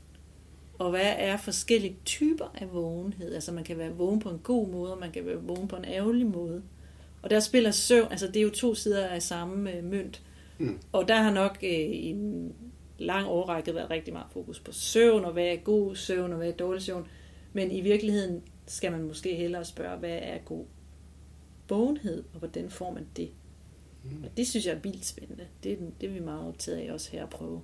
Og 0.80 0.90
hvad 0.90 1.14
er 1.18 1.38
forskellige 1.38 1.96
typer 2.06 2.46
af 2.56 2.74
vågenhed? 2.74 3.34
Altså 3.34 3.52
man 3.52 3.64
kan 3.64 3.78
være 3.78 3.92
vågen 3.92 4.20
på 4.20 4.30
en 4.30 4.40
god 4.44 4.68
måde, 4.68 4.94
og 4.94 5.00
man 5.00 5.12
kan 5.12 5.26
være 5.26 5.44
vågen 5.44 5.68
på 5.68 5.76
en 5.76 5.86
ærgerlig 5.86 6.26
måde. 6.26 6.62
Og 7.24 7.30
der 7.30 7.40
spiller 7.40 7.72
søvn, 7.72 8.08
altså 8.12 8.28
det 8.28 8.38
er 8.38 8.42
jo 8.42 8.50
to 8.50 8.76
sider 8.76 9.08
af 9.08 9.22
samme 9.22 9.72
øh, 9.72 9.84
mønt. 9.84 10.22
Mm. 10.58 10.80
Og 10.92 11.08
der 11.08 11.16
har 11.16 11.34
nok 11.34 11.58
øh, 11.64 11.70
i 11.70 12.10
en 12.10 12.54
lang 12.98 13.28
årrække 13.28 13.76
været 13.76 13.90
rigtig 13.90 14.14
meget 14.14 14.28
fokus 14.32 14.60
på 14.60 14.72
søvn, 14.72 15.26
og 15.26 15.34
hvad 15.34 15.46
er 15.46 15.56
god 15.56 15.96
søvn, 15.96 16.32
og 16.32 16.38
hvad 16.38 16.48
er 16.48 16.52
dårlig 16.52 16.82
søvn. 16.82 17.08
Men 17.54 17.72
i 17.72 17.82
virkeligheden 17.82 18.42
skal 18.68 18.92
man 18.92 19.04
måske 19.04 19.36
hellere 19.36 19.66
spørge, 19.66 19.98
hvad 19.98 20.20
er 20.22 20.38
god 20.38 20.66
vågenhed, 21.70 22.24
og 22.34 22.40
hvordan 22.40 22.70
får 22.70 22.94
man 22.94 23.08
det? 23.18 23.30
Og 24.24 24.38
det 24.38 24.48
synes 24.48 24.66
jeg 24.66 24.74
er 24.74 24.80
vildt 24.80 25.06
spændende. 25.06 25.44
Det 25.64 25.72
er, 25.72 25.78
det 26.02 26.10
er 26.10 26.14
vi 26.14 26.20
meget 26.20 26.48
optaget 26.48 26.78
af 26.78 26.94
også 26.94 27.12
her 27.12 27.24
at 27.24 27.30
prøve 27.30 27.62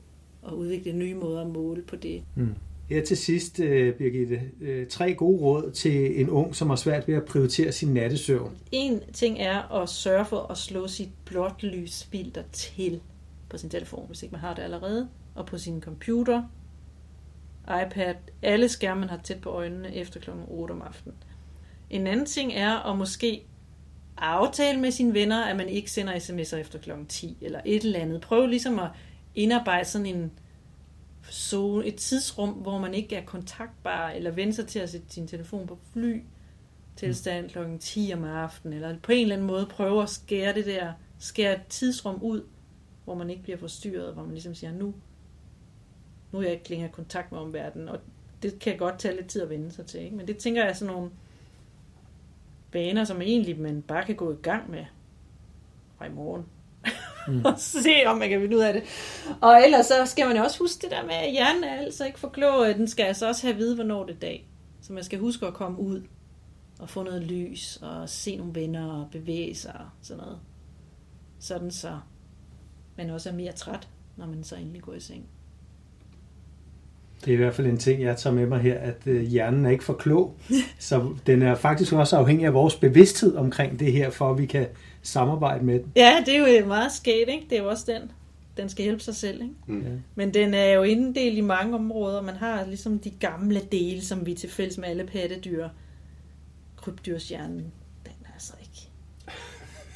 at 0.48 0.54
udvikle 0.54 0.94
nye 0.94 1.16
måder 1.16 1.42
at 1.42 1.48
måle 1.48 1.82
på 1.82 1.96
det. 1.96 2.24
Mm. 2.36 2.56
Her 2.90 3.06
til 3.06 3.18
sidst, 3.18 3.60
øh, 3.60 3.96
Birgitte, 3.96 4.42
øh, 4.62 4.88
tre 4.88 5.14
gode 5.14 5.42
råd 5.42 5.72
til 5.72 6.22
en 6.22 6.30
ung, 6.30 6.56
som 6.56 6.70
har 6.70 6.76
svært 6.76 7.08
ved 7.08 7.16
at 7.16 7.26
prioritere 7.26 7.72
sin 7.72 7.94
nattesøvn. 7.94 8.58
En 8.72 9.02
ting 9.14 9.40
er 9.40 9.82
at 9.82 9.90
sørge 9.90 10.26
for 10.26 10.52
at 10.52 10.58
slå 10.58 10.88
sit 10.88 11.10
blotlysfilter 11.26 12.44
til 12.52 13.02
på 13.50 13.58
sin 13.58 13.70
telefon, 13.70 14.08
hvis 14.08 14.24
ikke 14.24 14.32
man 14.32 14.42
har 14.42 14.54
det 14.54 14.62
allerede, 14.62 15.10
og 15.36 15.46
på 15.46 15.58
sin 15.58 15.82
computer, 15.82 16.44
iPad, 17.86 18.16
alle 18.42 18.70
skærme, 18.70 19.00
man 19.00 19.10
har 19.10 19.20
tæt 19.24 19.42
på 19.42 19.50
øjnene 19.50 19.96
efter 19.96 20.20
kl. 20.20 20.30
8 20.48 20.72
om 20.72 20.82
aftenen. 20.82 21.16
En 21.90 22.08
anden 22.08 22.26
ting 22.26 22.54
er 22.54 22.92
at 22.92 22.98
måske 22.98 23.42
aftale 24.18 24.80
med 24.80 24.92
sine 24.92 25.14
venner, 25.14 25.44
at 25.44 25.56
man 25.56 25.70
ikke 25.70 25.92
sender 25.92 26.14
sms'er 26.14 26.56
efter 26.56 26.80
kl. 26.80 26.92
10 27.10 27.38
eller 27.42 27.60
et 27.66 27.84
eller 27.84 28.00
andet. 28.00 28.22
Prøv 28.22 28.48
ligesom 28.48 28.80
at 28.80 28.90
indarbejde 29.36 29.86
sådan 29.86 30.06
en 30.06 30.32
zone, 31.32 31.86
et 31.86 31.96
tidsrum, 31.96 32.50
hvor 32.50 32.80
man 32.80 32.94
ikke 32.94 33.16
er 33.16 33.26
kontaktbar, 33.26 34.10
eller 34.10 34.32
vende 34.32 34.54
sig 34.54 34.68
til 34.68 34.80
at 34.80 34.90
sætte 34.90 35.08
sin 35.10 35.28
telefon 35.28 35.68
på 35.68 35.78
fly 35.94 36.22
tilstand 36.96 37.50
kl. 37.50 37.58
10 37.80 38.12
om 38.14 38.24
aftenen, 38.24 38.74
eller 38.74 39.00
på 39.00 39.12
en 39.12 39.22
eller 39.22 39.36
anden 39.36 39.48
måde 39.48 39.66
prøve 39.66 40.04
at 40.04 40.10
skære 40.10 40.54
det 40.54 40.66
der, 40.66 40.94
skære 41.20 41.56
et 41.56 41.62
tidsrum 41.70 42.20
ud, 42.22 42.44
hvor 43.04 43.16
man 43.16 43.30
ikke 43.30 43.44
bliver 43.44 43.58
forstyrret, 43.58 44.14
hvor 44.14 44.24
man 44.24 44.32
ligesom 44.32 44.56
siger, 44.56 44.74
nu, 44.74 44.94
nu 46.32 46.40
er 46.40 46.44
jeg 46.44 46.52
ikke 46.52 46.70
længere 46.70 46.90
i 46.90 46.94
kontakt 46.94 47.32
med 47.32 47.40
omverdenen, 47.40 47.90
og 47.90 48.00
det 48.44 48.60
kan 48.60 48.78
godt 48.78 49.00
tage 49.00 49.16
lidt 49.16 49.28
tid 49.28 49.42
at 49.42 49.50
vende 49.50 49.72
sig 49.72 49.86
til, 49.86 50.02
ikke? 50.02 50.16
men 50.16 50.28
det 50.28 50.38
tænker 50.38 50.62
jeg 50.62 50.70
er 50.70 50.74
sådan 50.74 50.94
nogle 50.94 51.12
vaner, 52.74 53.04
som 53.04 53.22
egentlig 53.22 53.60
man 53.60 53.82
bare 53.82 54.06
kan 54.06 54.16
gå 54.16 54.32
i 54.32 54.38
gang 54.42 54.72
med 54.72 54.86
fra 55.98 56.06
i 56.06 56.10
morgen. 56.10 56.46
Mm. 57.30 57.46
og 57.46 57.54
se, 57.58 58.04
om 58.06 58.18
man 58.18 58.30
kan 58.30 58.42
finde 58.42 58.58
ud 58.58 58.62
af 58.62 58.74
det. 58.74 58.84
Og 59.42 59.64
ellers 59.64 59.86
så 59.86 60.06
skal 60.06 60.28
man 60.28 60.38
jo 60.38 60.44
også 60.44 60.60
huske 60.60 60.82
det 60.82 60.92
der 60.92 61.04
med, 61.04 61.14
at 61.14 61.32
hjernen 61.32 61.64
er 61.64 61.78
altså 61.78 62.06
ikke 62.06 62.20
for 62.20 62.30
klog. 62.30 62.66
Den 62.68 62.88
skal 62.88 63.04
altså 63.04 63.28
også 63.28 63.42
have 63.42 63.54
at 63.54 63.60
vide, 63.60 63.76
hvornår 63.76 64.06
det 64.06 64.16
er 64.16 64.20
dag. 64.20 64.50
Så 64.82 64.94
man 64.94 65.04
skal 65.04 65.20
huske 65.20 65.48
at 65.48 65.54
komme 65.54 65.80
ud 65.80 66.02
og 66.80 66.90
få 66.90 67.04
noget 67.04 67.24
lys 67.24 67.80
og 67.82 68.10
se 68.10 68.36
nogle 68.36 68.56
venner 68.56 68.92
og 68.92 69.08
bevæge 69.12 69.56
sig 69.56 69.74
og 69.74 69.90
sådan 70.02 70.24
noget. 70.24 70.40
Sådan 71.40 71.72
så 71.72 72.00
man 72.98 73.10
også 73.10 73.30
er 73.30 73.34
mere 73.34 73.52
træt, 73.52 73.88
når 74.18 74.26
man 74.26 74.44
så 74.44 74.56
endelig 74.56 74.82
går 74.82 74.94
i 74.94 75.00
seng. 75.00 75.26
Det 77.26 77.32
er 77.32 77.34
i 77.34 77.38
hvert 77.38 77.54
fald 77.54 77.68
en 77.68 77.78
ting, 77.78 78.02
jeg 78.02 78.18
tager 78.18 78.34
med 78.34 78.46
mig 78.46 78.60
her, 78.60 78.80
at 78.80 78.96
øh, 79.06 79.22
hjernen 79.22 79.66
er 79.66 79.70
ikke 79.70 79.84
for 79.84 79.94
klog. 79.94 80.36
Så 80.80 81.16
den 81.28 81.42
er 81.42 81.56
faktisk 81.56 81.94
også 81.94 82.18
afhængig 82.18 82.46
af 82.46 82.54
vores 82.54 82.76
bevidsthed 82.76 83.36
omkring 83.36 83.80
det 83.80 83.92
her, 83.92 84.10
for 84.10 84.32
at 84.32 84.38
vi 84.38 84.46
kan 84.46 84.68
samarbejde 85.02 85.66
med 85.66 85.80
den. 85.80 85.92
Ja, 85.96 86.24
det 86.26 86.36
er 86.36 86.60
jo 86.60 86.68
meget 86.68 86.92
skægt, 86.92 87.30
ikke? 87.30 87.46
Det 87.50 87.58
er 87.58 87.64
jo 87.64 87.70
også 87.70 87.84
den. 87.88 88.12
Den 88.58 88.70
skal 88.70 88.84
hjælpe 88.84 89.04
sig 89.04 89.16
selv, 89.16 89.42
ikke? 89.42 89.54
Mm. 89.68 90.02
Men 90.16 90.34
den 90.34 90.54
er 90.54 90.66
jo 90.66 90.84
inddelt 90.84 91.38
i 91.38 91.42
mange 91.42 91.76
områder. 91.76 92.22
Man 92.22 92.36
har 92.36 92.66
ligesom 92.66 93.00
de 93.00 93.10
gamle 93.10 93.62
dele, 93.72 94.02
som 94.02 94.26
vi 94.26 94.34
til 94.34 94.50
fælles 94.50 94.78
med 94.78 94.88
alle 94.88 95.04
pattedyr. 95.04 95.70
Krybdyrshjernen, 96.78 97.72
den 98.04 98.14
er 98.26 98.34
altså 98.34 98.54
ikke. 98.62 98.90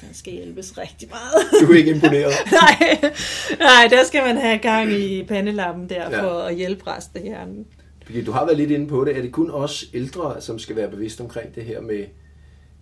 Den 0.08 0.14
skal 0.14 0.34
hjælpes 0.34 0.78
rigtig 0.78 1.10
meget. 1.10 1.62
Du 1.68 1.74
er 1.74 1.78
ikke 1.78 1.92
imponeret. 1.92 2.32
nej, 2.62 3.12
nej, 3.60 3.88
der 3.90 4.04
skal 4.06 4.24
man 4.24 4.38
have 4.38 4.58
gang 4.58 4.92
i 4.92 5.24
pandelappen 5.24 5.90
der, 5.90 6.10
Ja. 6.10 6.24
for 6.24 6.40
at 6.40 6.56
hjælpe 6.56 6.88
resten 6.88 7.18
af 7.18 7.24
hjernen. 7.24 7.66
Fordi 8.06 8.24
du 8.24 8.32
har 8.32 8.46
været 8.46 8.58
lidt 8.58 8.72
inde 8.72 8.88
på 8.88 9.06
det. 9.06 9.18
Er 9.18 9.22
det 9.22 9.32
kun 9.32 9.52
os 9.52 9.86
ældre, 9.94 10.42
som 10.42 10.60
skal 10.60 10.76
være 10.76 10.90
bevidste 10.90 11.22
omkring 11.22 11.56
det 11.56 11.64
her 11.66 11.82
med 11.82 12.06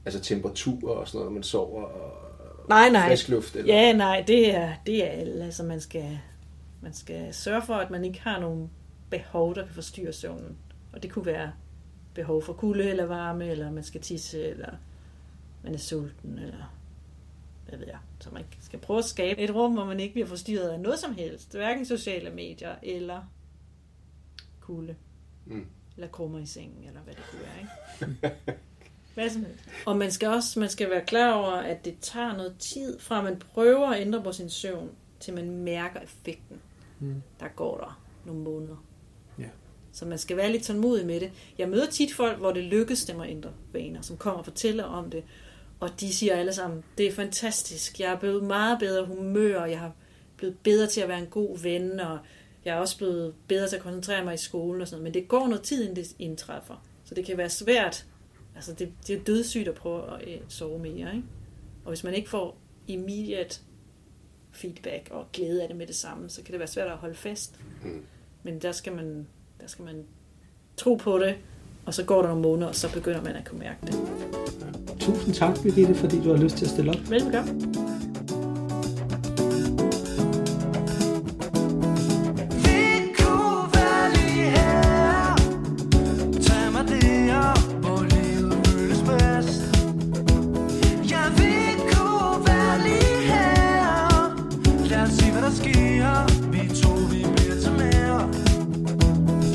altså 0.06 0.20
temperatur 0.22 0.90
og 0.96 1.08
sådan 1.08 1.18
noget, 1.18 1.32
når 1.32 1.34
man 1.34 1.44
sover 1.44 1.84
og 1.84 2.12
Nej, 2.70 2.90
nej. 2.90 3.08
frisk 3.08 3.30
luft? 3.30 3.56
Eller? 3.56 3.74
Ja, 3.76 3.94
nej, 3.94 4.24
det 4.28 4.56
er, 4.56 4.74
det 4.86 5.04
er 5.06 5.08
alle. 5.10 5.46
Altså, 5.46 5.64
man 5.64 5.82
skal, 5.82 6.20
man 6.82 6.94
skal 6.94 7.28
sørge 7.34 7.62
for, 7.66 7.74
at 7.74 7.92
man 7.92 8.06
ikke 8.06 8.22
har 8.22 8.40
nogen 8.40 8.70
behov, 9.10 9.56
der 9.56 9.62
kan 9.66 9.74
forstyrre 9.76 10.14
søvnen. 10.14 10.58
Og 10.94 11.04
det 11.04 11.12
kunne 11.12 11.26
være 11.26 11.52
behov 12.14 12.44
for 12.44 12.54
kulde 12.54 12.90
eller 12.90 13.06
varme, 13.06 13.48
eller 13.50 13.72
man 13.72 13.84
skal 13.84 14.02
tisse, 14.02 14.44
eller 14.48 14.70
man 15.64 15.74
er 15.74 15.78
sulten, 15.78 16.40
eller 16.40 16.74
hvad 17.70 17.80
ved 17.80 17.88
jeg. 17.88 17.98
Så 18.20 18.30
man 18.34 18.44
skal 18.62 18.80
prøve 18.80 19.00
at 19.00 19.06
skabe 19.06 19.42
et 19.42 19.56
rum, 19.56 19.74
hvor 19.74 19.86
man 19.86 20.00
ikke 20.00 20.14
bliver 20.14 20.28
forstyrret 20.28 20.70
af 20.70 20.80
noget 20.80 21.00
som 21.00 21.14
helst. 21.16 21.52
Hverken 21.56 21.86
sociale 21.86 22.30
medier, 22.30 22.76
eller 22.84 23.22
kulde, 24.60 24.96
Mm. 25.46 25.66
eller 25.98 26.08
krummer 26.08 26.40
i 26.40 26.46
sengen, 26.46 26.84
eller 26.88 27.00
hvad 27.02 27.14
det 27.14 27.24
kunne 27.32 27.42
være, 27.42 27.60
ikke? 27.62 28.36
Hvad 29.14 29.30
som 29.30 29.46
helst. 29.46 29.64
Og 29.86 29.98
man 29.98 30.12
skal 30.12 30.30
også 30.30 30.60
man 30.60 30.70
skal 30.70 30.90
være 30.90 31.06
klar 31.06 31.34
over, 31.34 31.52
at 31.52 31.86
det 31.86 31.96
tager 32.02 32.38
noget 32.38 32.56
tid 32.60 33.00
fra, 33.00 33.18
at 33.18 33.24
man 33.24 33.38
prøver 33.40 33.88
at 33.88 34.02
ændre 34.02 34.24
på 34.24 34.32
sin 34.32 34.50
søvn, 34.50 34.90
til 35.20 35.34
man 35.34 35.50
mærker 35.52 36.00
effekten. 36.00 36.62
Mm. 37.00 37.22
Der 37.40 37.48
går 37.48 37.78
der 37.78 38.02
nogle 38.26 38.42
måneder. 38.42 38.86
Ja. 39.40 39.50
Så 39.92 40.06
man 40.06 40.18
skal 40.18 40.38
være 40.38 40.52
lidt 40.52 40.64
tålmodig 40.64 41.06
med 41.06 41.20
det. 41.20 41.32
Jeg 41.58 41.70
møder 41.70 41.90
tit 41.90 42.14
folk, 42.14 42.38
hvor 42.38 42.52
det 42.52 42.64
lykkes 42.64 43.06
dem 43.06 43.20
at 43.20 43.30
ændre 43.30 43.52
vaner, 43.74 44.02
som 44.02 44.18
kommer 44.18 44.40
og 44.40 44.46
fortæller 44.46 44.84
om 44.84 45.10
det. 45.10 45.24
Og 45.82 46.00
de 46.00 46.14
siger 46.14 46.36
alle 46.36 46.54
sammen, 46.54 46.84
det 46.98 47.08
er 47.08 47.12
fantastisk. 47.12 48.00
Jeg 48.00 48.12
er 48.12 48.20
blevet 48.20 48.44
meget 48.44 48.80
bedre 48.80 49.06
humør, 49.06 49.62
og 49.62 49.72
jeg 49.72 49.80
har 49.80 49.92
blevet 50.38 50.58
bedre 50.64 50.88
til 50.88 51.02
at 51.02 51.08
være 51.08 51.20
en 51.20 51.28
god 51.28 51.60
ven, 51.60 52.00
og 52.00 52.20
jeg 52.66 52.76
er 52.76 52.80
også 52.80 52.98
blevet 52.98 53.34
bedre 53.48 53.68
til 53.68 53.76
at 53.76 53.82
koncentrere 53.82 54.24
mig 54.24 54.34
i 54.34 54.38
skolen 54.38 54.82
og 54.82 54.88
sådan 54.88 55.02
noget. 55.02 55.14
Men 55.14 55.22
det 55.22 55.30
går 55.30 55.48
noget 55.48 55.64
tid, 55.64 55.82
inden 55.82 55.96
det 55.96 56.16
indtræffer. 56.20 56.86
Så 57.04 57.16
det 57.16 57.26
kan 57.26 57.38
være 57.38 57.50
svært. 57.50 58.06
Altså, 58.56 58.74
det, 58.74 58.94
det 59.08 59.16
er 59.16 59.24
dødssygt 59.24 59.68
at 59.68 59.76
prøve 59.76 60.22
at 60.22 60.28
øh, 60.28 60.40
sove 60.48 60.80
mere, 60.80 61.16
ikke? 61.16 61.28
Og 61.86 61.90
hvis 61.90 62.04
man 62.04 62.14
ikke 62.14 62.30
får 62.30 62.58
immediate 62.88 63.60
feedback 64.52 65.08
og 65.12 65.26
glæde 65.34 65.62
af 65.62 65.68
det 65.68 65.78
med 65.78 65.88
det 65.88 65.96
samme, 65.96 66.30
så 66.30 66.44
kan 66.44 66.52
det 66.52 66.60
være 66.60 66.68
svært 66.68 66.88
at 66.88 66.98
holde 66.98 67.16
fast. 67.16 67.60
Mm. 67.84 68.06
Men 68.44 68.60
der 68.60 68.72
skal 68.72 68.94
man, 68.96 69.28
der 69.62 69.68
skal 69.68 69.86
man 69.86 70.06
tro 70.78 70.96
på 70.96 71.20
det, 71.20 71.36
og 71.86 71.94
så 71.94 72.06
går 72.06 72.22
der 72.22 72.28
nogle 72.28 72.42
måneder, 72.42 72.68
og 72.68 72.76
så 72.76 72.94
begynder 72.94 73.22
man 73.22 73.36
at 73.36 73.48
kunne 73.48 73.60
mærke 73.60 73.86
det. 73.86 74.81
Tusind 75.02 75.34
tak, 75.34 75.64
Birgitte, 75.64 75.96
fordi 75.96 76.22
du 76.24 76.30
har 76.30 76.38
lyst 76.38 76.58
til 76.58 76.66
at 76.66 76.72
stille 76.72 76.92
op. 76.92 77.10
Velbekomme. 77.10 77.62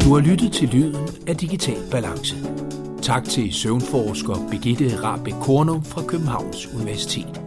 Du 0.04 0.14
har 0.14 0.20
lyttet 0.20 0.52
til 0.52 0.68
lyden 0.68 1.08
af 1.26 1.36
Digital 1.36 1.76
Balance. 1.90 2.36
Tak 3.06 3.24
til 3.24 3.52
søvnforsker 3.52 4.48
Birgitte 4.50 5.02
Rabeck 5.02 5.36
Kornum 5.40 5.84
fra 5.84 6.02
Københavns 6.02 6.66
Universitet. 6.74 7.40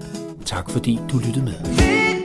Tak 0.45 0.69
fordi 0.69 0.99
du 1.11 1.17
lyttede 1.17 1.45
med. 1.45 2.18